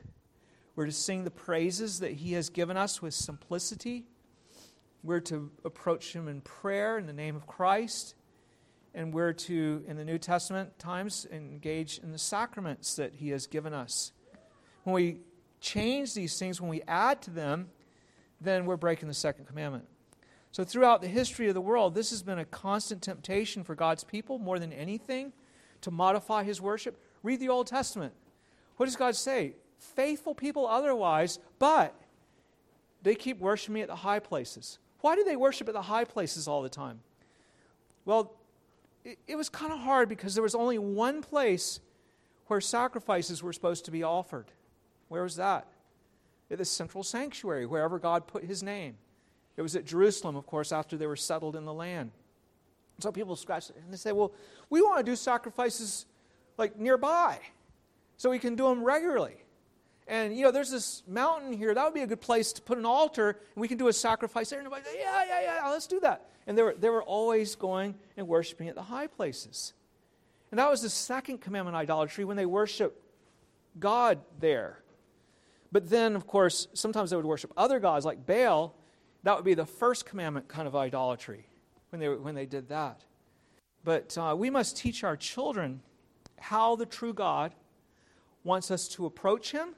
[0.75, 4.05] we're to sing the praises that He has given us with simplicity.
[5.03, 8.15] We're to approach Him in prayer in the name of Christ.
[8.95, 13.45] And we're to, in the New Testament times, engage in the sacraments that He has
[13.45, 14.13] given us.
[14.83, 15.19] When we
[15.59, 17.69] change these things, when we add to them,
[18.41, 19.85] then we're breaking the second commandment.
[20.51, 24.03] So, throughout the history of the world, this has been a constant temptation for God's
[24.03, 25.31] people more than anything
[25.81, 26.99] to modify his worship.
[27.21, 28.13] Read the Old Testament.
[28.77, 29.53] What does God say?
[29.77, 31.95] Faithful people otherwise, but
[33.03, 34.79] they keep worshiping me at the high places.
[35.01, 36.99] Why do they worship at the high places all the time?
[38.05, 38.33] Well,
[39.05, 41.79] it, it was kind of hard because there was only one place
[42.47, 44.51] where sacrifices were supposed to be offered.
[45.07, 45.67] Where was that?
[46.51, 48.97] at the central sanctuary, wherever God put his name.
[49.59, 52.11] It was at Jerusalem, of course, after they were settled in the land.
[52.99, 54.31] So people scratch and they say, well,
[54.69, 56.05] we want to do sacrifices
[56.57, 57.39] like nearby
[58.15, 59.35] so we can do them regularly.
[60.07, 61.73] And, you know, there's this mountain here.
[61.73, 63.93] That would be a good place to put an altar and we can do a
[63.93, 64.59] sacrifice there.
[64.59, 66.29] And everybody yeah, yeah, yeah, let's do that.
[66.47, 69.73] And they were, they were always going and worshiping at the high places.
[70.51, 73.03] And that was the second commandment idolatry when they worship
[73.77, 74.79] God there.
[75.69, 78.73] But then, of course, sometimes they would worship other gods like Baal.
[79.23, 81.45] That would be the first commandment kind of idolatry
[81.89, 83.03] when they, when they did that.
[83.83, 85.81] But uh, we must teach our children
[86.39, 87.53] how the true God
[88.43, 89.69] wants us to approach Him.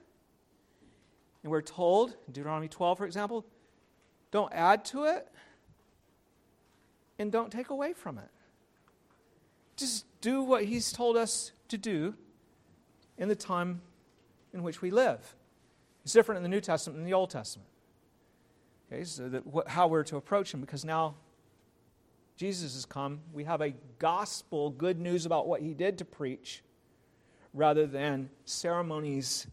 [1.44, 3.46] And we're told, Deuteronomy 12, for example,
[4.32, 5.28] don't add to it
[7.18, 8.30] and don't take away from it.
[9.76, 12.14] Just do what He's told us to do
[13.18, 13.82] in the time
[14.54, 15.36] in which we live.
[16.04, 17.71] It's different in the New Testament than the Old Testament.
[18.92, 21.16] Okay, so that, what, how we're to approach Him, because now
[22.42, 23.20] Jesus has come.
[23.32, 26.64] We have a gospel, good news about what he did to preach,
[27.54, 29.46] rather than ceremonies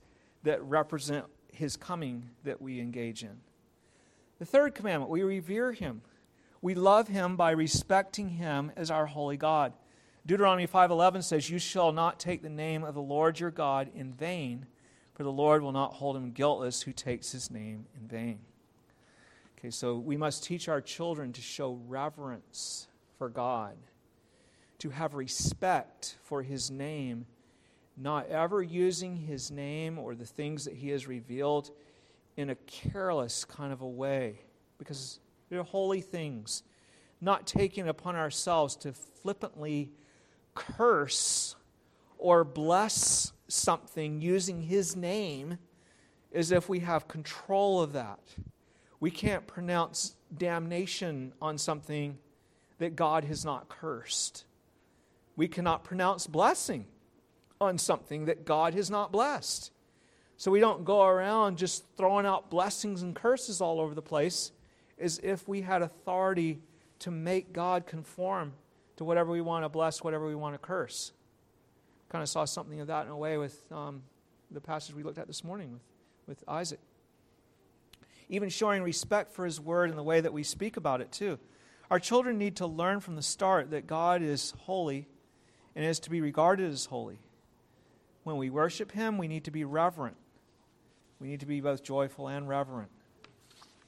[0.44, 3.40] that represent his coming that we engage in.
[4.38, 6.00] The third commandment, we revere him.
[6.62, 9.74] We love him by respecting him as our holy God.
[10.24, 14.14] Deuteronomy 5:11 says, "You shall not take the name of the Lord your God in
[14.14, 14.66] vain,
[15.12, 18.47] for the Lord will not hold him guiltless who takes his name in vain."
[19.58, 23.76] Okay, so we must teach our children to show reverence for God,
[24.78, 27.26] to have respect for His name,
[27.96, 31.72] not ever using His name or the things that He has revealed
[32.36, 34.38] in a careless kind of a way,
[34.78, 35.18] because
[35.48, 36.62] they're holy things.
[37.20, 39.90] Not taking upon ourselves to flippantly
[40.54, 41.56] curse
[42.16, 45.58] or bless something using His name
[46.32, 48.20] as if we have control of that.
[49.00, 52.18] We can't pronounce damnation on something
[52.78, 54.44] that God has not cursed.
[55.36, 56.86] We cannot pronounce blessing
[57.60, 59.70] on something that God has not blessed.
[60.36, 64.52] So we don't go around just throwing out blessings and curses all over the place
[64.98, 66.60] as if we had authority
[67.00, 68.52] to make God conform
[68.96, 71.12] to whatever we want to bless, whatever we want to curse.
[72.08, 74.02] Kind of saw something of that in a way with um,
[74.50, 75.82] the passage we looked at this morning with,
[76.26, 76.80] with Isaac
[78.28, 81.38] even showing respect for His Word and the way that we speak about it, too.
[81.90, 85.08] Our children need to learn from the start that God is holy
[85.74, 87.18] and is to be regarded as holy.
[88.24, 90.16] When we worship Him, we need to be reverent.
[91.20, 92.90] We need to be both joyful and reverent.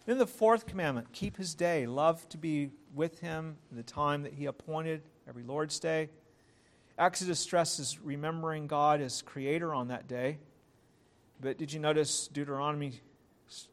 [0.07, 4.33] Then the fourth commandment keep His day, love to be with Him the time that
[4.33, 6.09] He appointed, every Lord's Day.
[6.99, 10.39] Exodus stresses remembering God as Creator on that day.
[11.41, 13.01] But did you notice Deuteronomy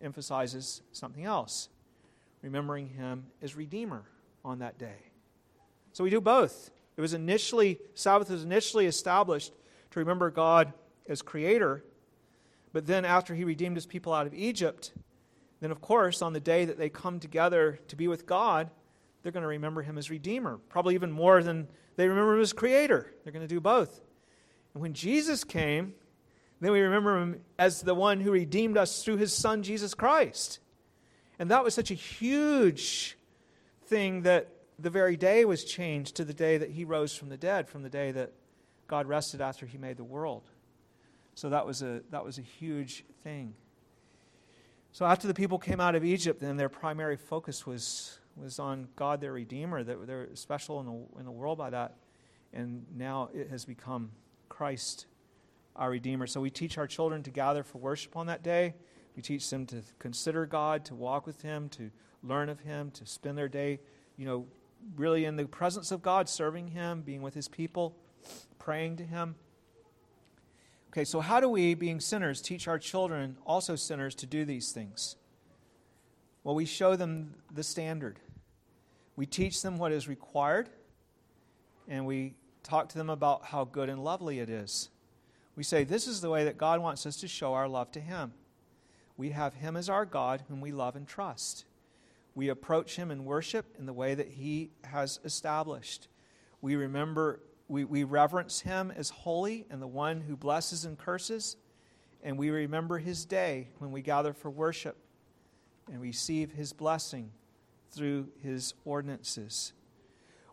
[0.02, 1.70] emphasizes something else
[2.42, 4.04] remembering him as Redeemer
[4.46, 5.12] on that day.
[5.94, 6.70] So we do both.
[6.96, 9.54] It was initially, Sabbath was initially established
[9.92, 10.74] to remember God
[11.08, 11.84] as Creator,
[12.74, 14.94] but then after He redeemed His people out of Egypt,
[15.60, 18.70] then of course, on the day that they come together to be with God,
[19.22, 22.54] they're going to remember Him as Redeemer, probably even more than they remember Him as
[22.54, 23.12] Creator.
[23.24, 24.02] They're going to do both.
[24.74, 25.94] And when Jesus came,
[26.60, 30.60] then we remember him as the one who redeemed us through his son, Jesus Christ.
[31.39, 33.17] And that was such a huge
[33.86, 37.38] thing that the very day was changed to the day that he rose from the
[37.38, 38.34] dead, from the day that
[38.88, 40.43] God rested after he made the world.
[41.36, 43.54] So that was a, that was a huge thing.
[44.91, 48.88] So after the people came out of Egypt, then their primary focus was, was on
[48.96, 49.84] God, their Redeemer.
[49.84, 51.98] That they're special in the, in the world by that.
[52.54, 54.12] And now it has become
[54.50, 55.06] Christ
[55.78, 56.28] our Redeemer.
[56.28, 58.74] So we teach our children to gather for worship on that day.
[59.16, 61.92] We teach them to consider God, to walk with Him, to
[62.24, 63.80] learn of Him, to spend their day,
[64.18, 64.46] you know,
[64.96, 67.96] really in the presence of God, serving Him, being with His people,
[68.60, 69.36] praying to Him.
[70.92, 74.72] Okay, so how do we, being sinners, teach our children, also sinners, to do these
[74.72, 75.16] things?
[76.44, 78.20] Well, we show them the standard.
[79.16, 80.69] We teach them what is required,
[81.88, 84.90] and we talk to them about how good and lovely it is.
[85.58, 88.00] We say, This is the way that God wants us to show our love to
[88.00, 88.32] Him.
[89.18, 91.66] We have Him as our God, whom we love and trust.
[92.36, 96.08] We approach Him in worship in the way that He has established.
[96.62, 101.58] We remember, we, we reverence Him as holy and the one who blesses and curses.
[102.24, 104.96] And we remember His day when we gather for worship
[105.92, 107.32] and receive His blessing
[107.90, 109.74] through His ordinances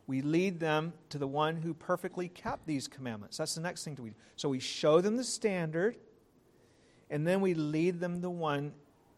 [0.06, 3.36] we lead them to the one who perfectly kept these commandments.
[3.38, 4.14] That's the next thing to do.
[4.36, 5.96] So we show them the standard,
[7.10, 8.72] and then we lead them the one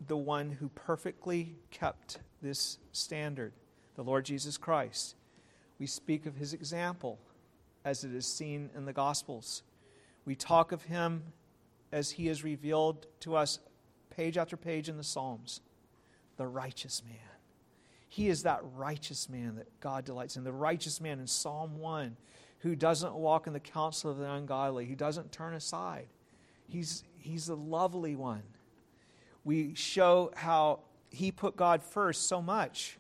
[0.07, 3.55] the one who perfectly kept this standard,
[3.95, 5.16] the Lord Jesus Christ.
[5.78, 7.18] We speak of his example
[7.84, 9.62] as it is seen in the Gospels.
[10.26, 11.22] We talk of him
[11.93, 13.59] as he is revealed to us
[14.11, 15.61] page after page in the Psalms
[16.37, 17.36] the righteous man.
[18.16, 20.44] He is that righteous man that God delights in.
[20.44, 22.16] The righteous man in Psalm 1
[22.60, 26.06] who doesn't walk in the counsel of the ungodly, who doesn't turn aside.
[26.66, 28.42] He's, he's the lovely one.
[29.44, 32.96] We show how he put God first so much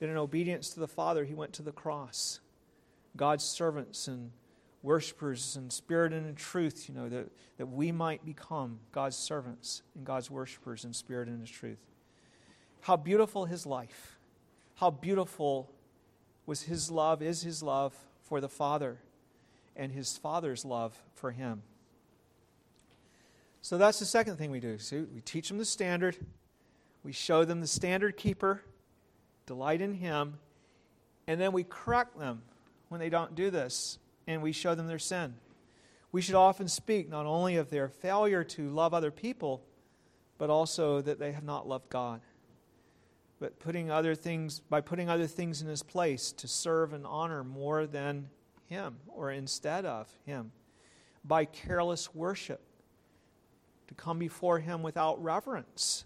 [0.00, 2.40] that in obedience to the Father, he went to the cross.
[3.16, 4.32] God's servants and
[4.82, 7.28] worshipers in spirit and in truth, you know, that,
[7.58, 11.78] that we might become God's servants and God's worshipers in spirit and in truth.
[12.80, 14.13] How beautiful his life.
[14.76, 15.70] How beautiful
[16.46, 17.94] was his love, is his love
[18.24, 18.98] for the Father
[19.76, 21.62] and his Father's love for him.
[23.62, 24.78] So that's the second thing we do.
[24.78, 26.16] See, we teach them the standard,
[27.02, 28.62] we show them the standard keeper,
[29.46, 30.34] delight in him,
[31.26, 32.42] and then we correct them
[32.88, 35.34] when they don't do this, and we show them their sin.
[36.12, 39.62] We should often speak not only of their failure to love other people,
[40.38, 42.20] but also that they have not loved God.
[43.44, 47.44] But putting other things by putting other things in his place to serve and honor
[47.44, 48.30] more than
[48.64, 50.50] him or instead of him.
[51.22, 52.62] By careless worship
[53.88, 56.04] to come before Him without reverence.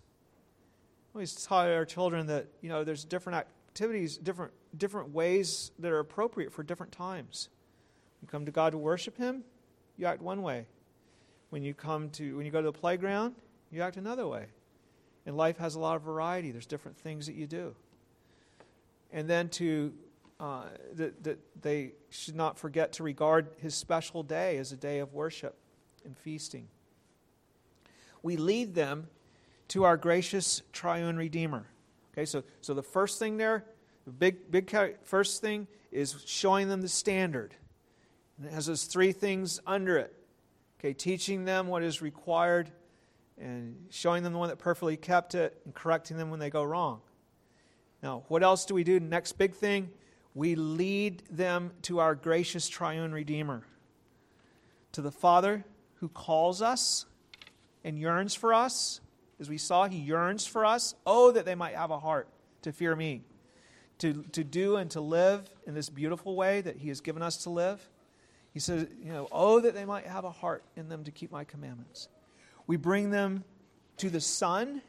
[1.14, 6.00] We tell our children that you know there's different activities, different different ways that are
[6.00, 7.50] appropriate for different times.
[8.20, 9.44] You come to God to worship Him,
[9.96, 10.66] you act one way.
[11.50, 13.34] When you come to when you go to the playground,
[13.70, 14.46] you act another way.
[15.28, 16.50] And life has a lot of variety.
[16.50, 17.76] There's different things that you do.
[19.12, 19.92] And then to
[20.40, 20.64] uh,
[20.94, 25.12] that, that they should not forget to regard his special day as a day of
[25.14, 25.56] worship
[26.04, 26.66] and feasting
[28.22, 29.08] we lead them
[29.68, 31.66] to our gracious triune Redeemer.
[32.12, 33.64] Okay, so, so the first thing there,
[34.06, 34.70] the big, big
[35.04, 37.54] first thing is showing them the standard.
[38.36, 40.14] And it has those three things under it.
[40.78, 42.70] Okay, teaching them what is required
[43.40, 46.62] and showing them the one that perfectly kept it and correcting them when they go
[46.62, 47.00] wrong.
[48.02, 49.00] Now, what else do we do?
[49.00, 49.90] Next big thing,
[50.34, 53.62] we lead them to our gracious triune Redeemer,
[54.92, 55.64] to the Father
[55.94, 57.06] who calls us
[57.84, 59.00] and yearns for us.
[59.40, 60.94] As we saw, he yearns for us.
[61.06, 62.28] Oh, that they might have a heart
[62.62, 63.22] to fear me,
[63.98, 67.38] to, to do and to live in this beautiful way that he has given us
[67.38, 67.88] to live.
[68.52, 71.30] He says, you know, oh, that they might have a heart in them to keep
[71.30, 72.08] my commandments.
[72.68, 73.42] We bring them
[73.96, 74.80] to the Son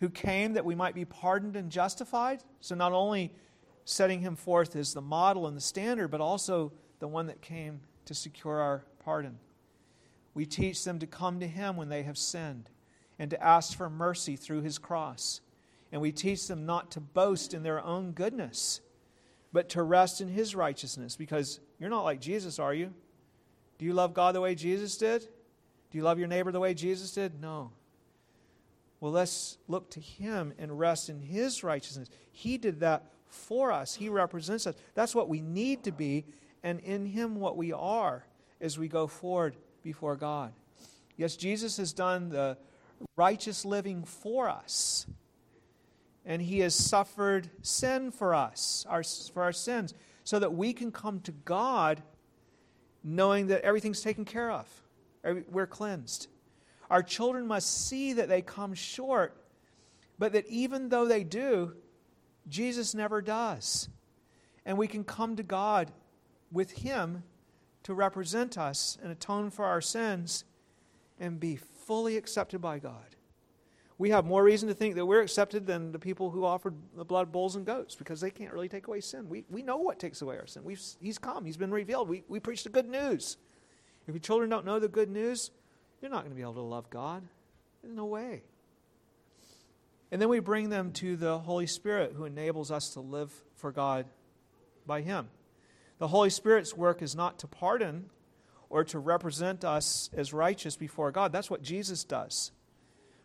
[0.00, 2.42] who came that we might be pardoned and justified.
[2.60, 3.34] So not only
[3.84, 7.80] setting him forth as the model and the standard, but also the one that came
[8.06, 9.38] to secure our pardon.
[10.34, 12.70] We teach them to come to Him when they have sinned
[13.18, 15.40] and to ask for mercy through His cross.
[15.90, 18.80] And we teach them not to boast in their own goodness,
[19.52, 22.94] but to rest in His righteousness because you're not like Jesus, are you?
[23.78, 25.28] Do you love God the way Jesus did?
[25.92, 27.38] Do you love your neighbor the way Jesus did?
[27.40, 27.70] No.
[28.98, 32.08] Well, let's look to Him and rest in His righteousness.
[32.30, 34.74] He did that for us, He represents us.
[34.94, 36.24] That's what we need to be,
[36.62, 38.24] and in Him, what we are
[38.60, 40.52] as we go forward before God.
[41.16, 42.56] Yes, Jesus has done the
[43.16, 45.06] righteous living for us.
[46.24, 49.92] And he has suffered sin for us, our, for our sins,
[50.24, 52.02] so that we can come to God
[53.02, 54.81] knowing that everything's taken care of.
[55.24, 56.28] We're cleansed.
[56.90, 59.36] Our children must see that they come short,
[60.18, 61.74] but that even though they do,
[62.48, 63.88] Jesus never does.
[64.66, 65.90] And we can come to God
[66.50, 67.22] with Him
[67.84, 70.44] to represent us and atone for our sins
[71.18, 73.16] and be fully accepted by God.
[73.98, 77.04] We have more reason to think that we're accepted than the people who offered the
[77.04, 79.28] blood bulls and goats because they can't really take away sin.
[79.28, 80.64] We, we know what takes away our sin.
[80.64, 82.08] We've, he's come, He's been revealed.
[82.08, 83.36] We, we preach the good news.
[84.12, 85.50] If your children don't know the good news,
[86.02, 87.22] you're not going to be able to love God.
[87.82, 88.42] There's no way.
[90.10, 93.72] And then we bring them to the Holy Spirit who enables us to live for
[93.72, 94.04] God
[94.84, 95.30] by Him.
[95.98, 98.10] The Holy Spirit's work is not to pardon
[98.68, 101.32] or to represent us as righteous before God.
[101.32, 102.52] That's what Jesus does.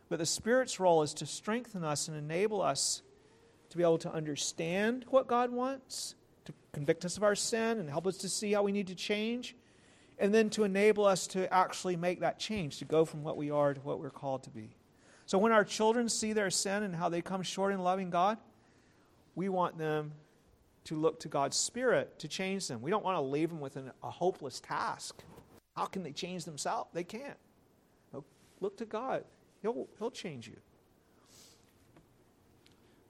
[0.07, 3.01] But the Spirit's role is to strengthen us and enable us
[3.71, 6.15] to be able to understand what God wants,
[6.45, 8.95] to convict us of our sin and help us to see how we need to
[8.95, 9.53] change,
[10.19, 13.51] and then to enable us to actually make that change, to go from what we
[13.51, 14.75] are to what we're called to be.
[15.25, 18.37] So when our children see their sin and how they come short in loving God,
[19.35, 20.13] we want them
[20.85, 22.81] to look to God's Spirit to change them.
[22.81, 25.21] We don't want to leave them with an, a hopeless task.
[25.75, 26.89] How can they change themselves?
[26.93, 27.37] They can't.
[28.61, 29.23] look to God,
[29.61, 30.55] He'll, he'll change you.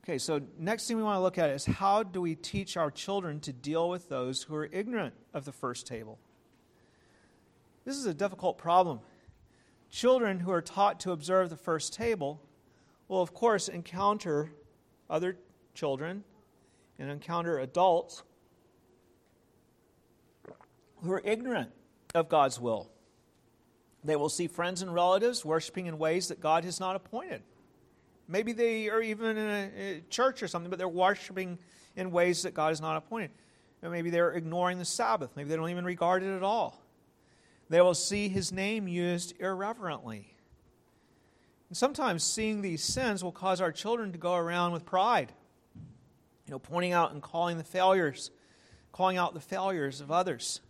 [0.04, 2.90] Okay, so next thing we want to look at is how do we teach our
[2.90, 6.18] children to deal with those who are ignorant of the first table?
[7.88, 9.00] This is a difficult problem.
[9.90, 12.42] Children who are taught to observe the first table
[13.08, 14.52] will, of course, encounter
[15.10, 15.38] other
[15.74, 16.26] children
[17.00, 18.24] and encounter adults
[21.02, 21.72] who are ignorant
[22.14, 22.90] of God's will.
[24.04, 27.42] They will see friends and relatives worshiping in ways that God has not appointed.
[28.28, 31.58] Maybe they are even in a, church or something, but they're worshiping
[31.96, 33.32] in ways that God has not appointed.
[33.82, 35.32] Maybe they're ignoring the Sabbath.
[35.38, 36.84] Maybe they don't even regard it at all.
[37.70, 40.34] They will see his name used irreverently.
[41.70, 45.34] And sometimes seeing these sins will cause our children to go around with pride,
[46.46, 48.32] you know, pointing out and calling the failures,
[48.94, 50.62] calling out the failures of others.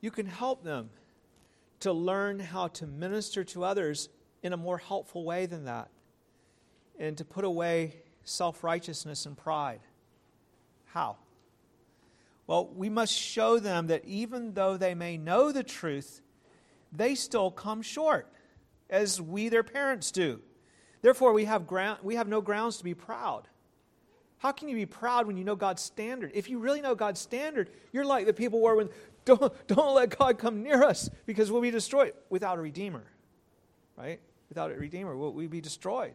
[0.00, 0.90] You can help them
[1.80, 4.08] to learn how to minister to others
[4.42, 5.88] in a more helpful way than that
[6.98, 9.80] and to put away self righteousness and pride.
[10.86, 11.16] How?
[12.46, 16.20] Well, we must show them that even though they may know the truth,
[16.92, 18.30] they still come short,
[18.90, 20.40] as we, their parents, do.
[21.00, 23.48] Therefore, we have, ground, we have no grounds to be proud.
[24.38, 26.30] How can you be proud when you know God's standard?
[26.34, 28.90] If you really know God's standard, you're like the people were when,
[29.24, 33.04] don't, don't let God come near us because we'll be destroyed without a redeemer,
[33.96, 34.20] right?
[34.50, 36.12] Without a redeemer, we'll, we'll be destroyed.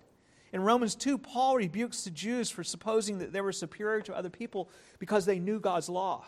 [0.52, 4.30] In Romans 2, Paul rebukes the Jews for supposing that they were superior to other
[4.30, 6.26] people because they knew God's law.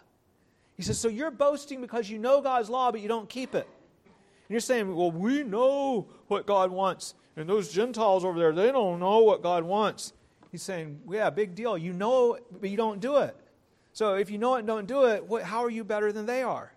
[0.78, 3.68] He says, So you're boasting because you know God's law, but you don't keep it.
[4.06, 7.16] And you're saying, Well, we know what God wants.
[7.36, 10.14] And those Gentiles over there, they don't know what God wants.
[10.52, 11.78] He's saying, Yeah, big deal.
[11.78, 13.36] You know, but you don't do it.
[13.94, 16.26] So if you know it and don't do it, what, how are you better than
[16.26, 16.72] they are?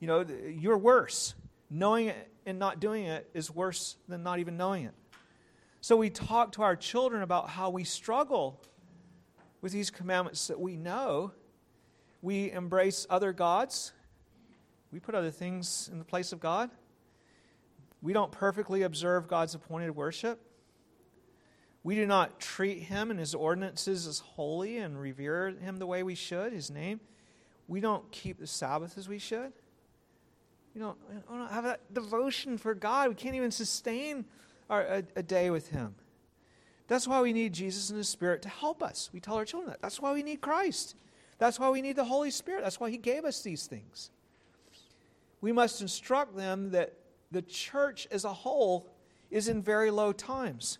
[0.00, 0.24] You know,
[0.58, 1.34] you're worse.
[1.70, 4.94] Knowing it and not doing it is worse than not even knowing it.
[5.80, 8.60] So we talk to our children about how we struggle
[9.60, 11.32] with these commandments that we know.
[12.20, 13.92] We embrace other gods.
[14.90, 16.70] We put other things in the place of God.
[18.02, 20.40] We don't perfectly observe God's appointed worship.
[21.84, 26.02] We do not treat Him and His ordinances as holy and revere Him the way
[26.02, 27.00] we should, His name.
[27.68, 29.52] We don't keep the Sabbath as we should.
[30.74, 33.10] We don't, we don't have that devotion for God.
[33.10, 34.24] We can't even sustain
[34.68, 35.94] a, a day with Him.
[36.86, 39.10] That's why we need Jesus and His Spirit to help us.
[39.12, 39.82] We tell our children that.
[39.82, 40.94] That's why we need Christ.
[41.38, 42.62] That's why we need the Holy Spirit.
[42.62, 44.10] That's why He gave us these things.
[45.40, 46.94] We must instruct them that
[47.30, 48.88] the church as a whole
[49.30, 50.78] is in very low times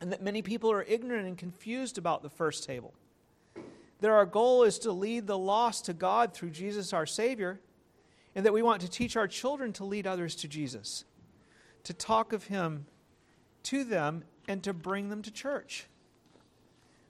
[0.00, 2.92] and that many people are ignorant and confused about the first table.
[4.00, 7.60] That our goal is to lead the lost to God through Jesus our Savior,
[8.34, 11.04] and that we want to teach our children to lead others to Jesus
[11.84, 12.86] to talk of Him
[13.64, 15.86] to them and to bring them to church.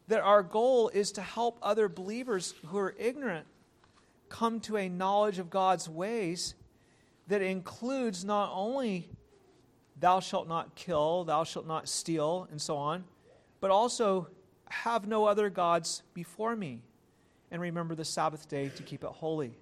[0.08, 3.46] That our goal is to help other believers who are ignorant
[4.28, 6.54] come to a knowledge of God's ways
[7.28, 9.08] that includes not only
[9.98, 13.04] thou shalt not kill, thou shalt not steal, and so on,
[13.60, 14.28] but also
[14.68, 16.82] have no other gods before me,
[17.50, 19.56] and remember the Sabbath day to keep it holy.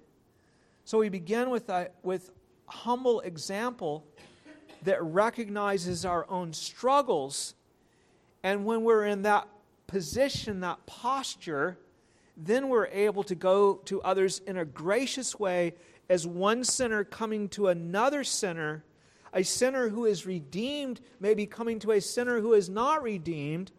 [0.85, 2.31] So we begin with, a, with
[2.65, 4.03] humble example
[4.83, 7.55] that recognizes our own struggles.
[8.43, 9.47] And when we're in that
[9.87, 11.77] position, that posture,
[12.35, 15.73] then we're able to go to others in a gracious way
[16.09, 18.83] as one sinner coming to another sinner,
[19.33, 23.71] a sinner who is redeemed may be coming to a sinner who is not redeemed,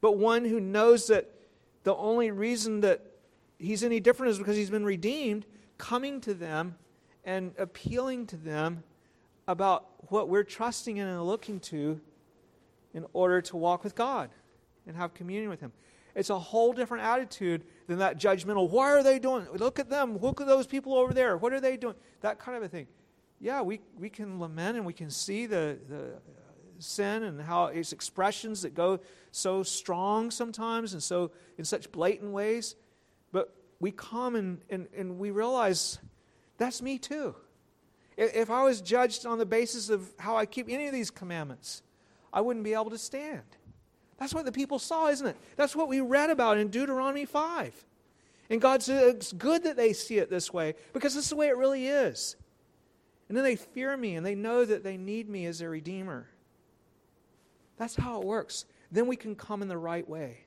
[0.00, 1.30] but one who knows that
[1.82, 3.02] the only reason that
[3.58, 5.46] he's any different is because he's been redeemed,
[5.78, 6.76] coming to them
[7.24, 8.82] and appealing to them
[9.48, 12.00] about what we're trusting in and looking to
[12.92, 14.30] in order to walk with God
[14.86, 15.72] and have communion with Him.
[16.14, 19.46] It's a whole different attitude than that judgmental, why are they doing?
[19.52, 20.18] Look at them.
[20.18, 21.36] Look at those people over there.
[21.36, 21.96] What are they doing?
[22.20, 22.86] That kind of a thing.
[23.40, 26.14] Yeah, we, we can lament and we can see the, the
[26.78, 29.00] sin and how its expressions that go
[29.32, 32.76] so strong sometimes and so in such blatant ways.
[33.32, 35.98] But we come and, and, and we realize
[36.58, 37.34] that's me too.
[38.16, 41.82] If I was judged on the basis of how I keep any of these commandments,
[42.32, 43.42] I wouldn't be able to stand.
[44.18, 45.36] That's what the people saw, isn't it?
[45.56, 47.84] That's what we read about in Deuteronomy 5.
[48.50, 51.36] And God says it's good that they see it this way because this is the
[51.36, 52.36] way it really is.
[53.28, 56.28] And then they fear me and they know that they need me as their Redeemer.
[57.76, 58.66] That's how it works.
[58.92, 60.44] Then we can come in the right way.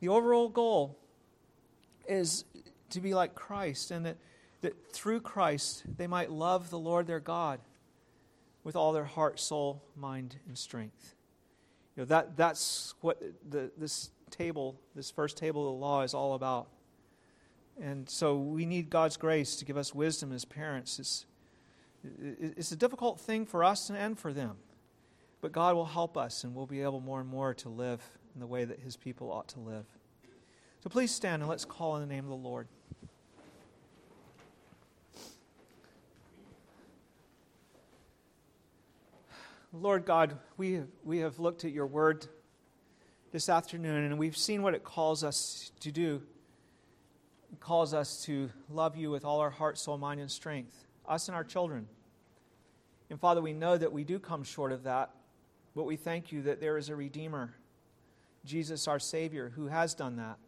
[0.00, 0.96] The overall goal
[2.06, 2.44] is
[2.90, 4.16] to be like Christ and that
[4.60, 7.60] that through Christ they might love the Lord their God
[8.64, 11.14] with all their heart, soul, mind, and strength.
[11.96, 16.14] You know, that, that's what the, this table, this first table of the law, is
[16.14, 16.68] all about.
[17.80, 20.98] And so we need God's grace to give us wisdom as parents.
[20.98, 21.26] It's,
[22.20, 24.56] it's a difficult thing for us and for them.
[25.40, 28.02] But God will help us, and we'll be able more and more to live
[28.34, 29.86] in the way that His people ought to live.
[30.82, 32.68] So please stand and let's call in the name of the Lord.
[39.72, 42.26] Lord God, we have, we have looked at your word
[43.32, 46.22] this afternoon and we've seen what it calls us to do.
[47.52, 51.28] It calls us to love you with all our heart, soul, mind, and strength, us
[51.28, 51.86] and our children.
[53.10, 55.10] And Father, we know that we do come short of that,
[55.76, 57.54] but we thank you that there is a Redeemer,
[58.46, 60.38] Jesus our Savior, who has done that.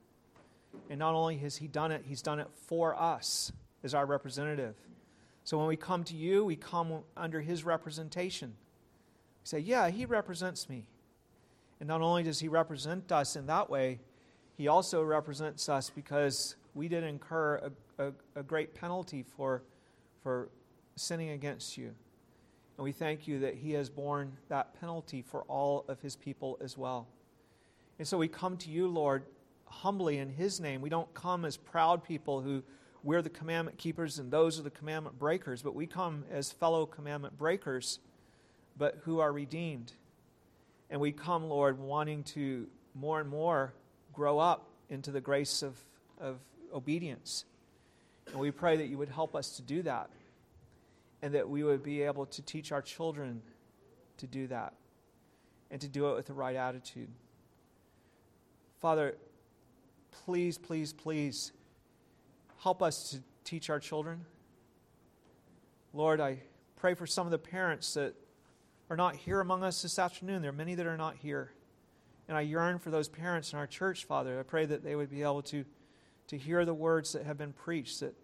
[0.89, 3.53] And not only has He done it, He's done it for us
[3.85, 4.77] as our representative.
[5.45, 8.55] So when we come to you, we come under His representation
[9.45, 10.87] say, Yeah, he represents me.
[11.79, 14.01] And not only does he represent us in that way,
[14.57, 19.63] he also represents us because we did incur a, a, a great penalty for,
[20.23, 20.51] for
[20.97, 21.95] sinning against you.
[22.77, 26.59] And we thank you that he has borne that penalty for all of his people
[26.63, 27.09] as well.
[27.99, 29.25] And so we come to you, Lord,
[29.65, 30.81] humbly in his name.
[30.81, 32.63] We don't come as proud people who
[33.03, 36.85] we're the commandment keepers and those are the commandment breakers, but we come as fellow
[36.85, 37.99] commandment breakers
[38.77, 39.93] but who are redeemed.
[40.91, 43.73] And we come, Lord, wanting to more and more
[44.13, 45.77] grow up into the grace of,
[46.21, 46.39] of
[46.75, 47.45] obedience.
[48.29, 50.11] And we pray that you would help us to do that
[51.23, 53.43] and that we would be able to teach our children
[54.19, 54.75] to do that
[55.71, 57.09] and to do it with the right attitude.
[58.81, 59.15] Father,
[60.25, 61.53] please, please, please
[62.59, 64.25] help us to teach our children.
[65.93, 66.39] Lord, I
[66.77, 68.15] pray for some of the parents that
[68.91, 70.43] are not here among us this afternoon.
[70.43, 71.53] There are many that are not here.
[72.29, 74.39] And I yearn for those parents in our church, Father.
[74.39, 75.65] I pray that they would be able to,
[76.27, 78.15] to hear the words that have been preached, that,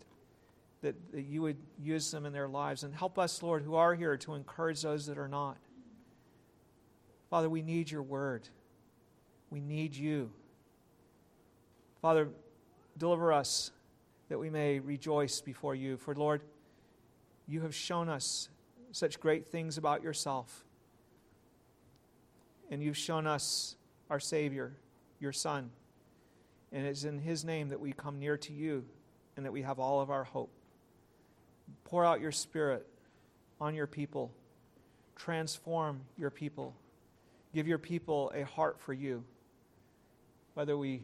[0.83, 2.83] that, that you would use them in their lives.
[2.83, 5.57] And help us, Lord, who are here, to encourage those that are not.
[7.31, 8.49] Father, we need your word.
[9.51, 10.33] We need you.
[12.03, 12.29] Father,
[12.99, 13.71] deliver us
[14.29, 15.97] that we may rejoice before you.
[15.97, 16.43] For, Lord,
[17.47, 18.49] you have shown us
[18.97, 20.65] such great things about yourself.
[22.71, 23.77] And you've shown us
[24.09, 24.73] our Savior,
[25.21, 25.71] your Son.
[26.73, 28.87] And it's in His name that we come near to you
[29.37, 30.51] and that we have all of our hope.
[31.85, 32.87] Pour out your Spirit
[33.61, 34.33] on your people,
[35.15, 36.75] transform your people,
[37.55, 39.23] give your people a heart for you.
[40.55, 41.03] Whether we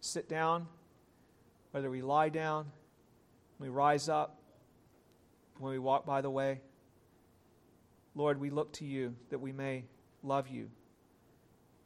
[0.00, 0.66] sit down,
[1.72, 2.64] whether we lie down,
[3.58, 4.38] we rise up,
[5.58, 6.60] when we walk by the way.
[8.16, 9.84] Lord, we look to you that we may
[10.22, 10.70] love you.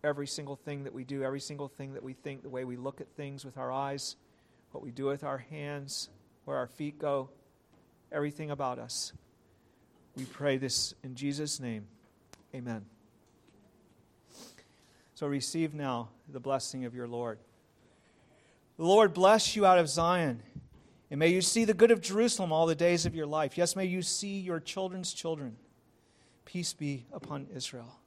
[0.05, 2.77] Every single thing that we do, every single thing that we think, the way we
[2.77, 4.17] look at things with our eyes,
[4.71, 6.09] what we do with our hands,
[6.45, 7.29] where our feet go,
[8.13, 9.13] everything about us.
[10.17, 11.87] We pray this in Jesus' name.
[12.55, 12.85] Amen.
[15.15, 17.39] So receive now the blessing of your Lord.
[18.79, 20.43] The Lord bless you out of Zion,
[21.11, 23.59] and may you see the good of Jerusalem all the days of your life.
[23.59, 25.57] Yes, may you see your children's children.
[26.51, 28.00] Peace be upon Israel.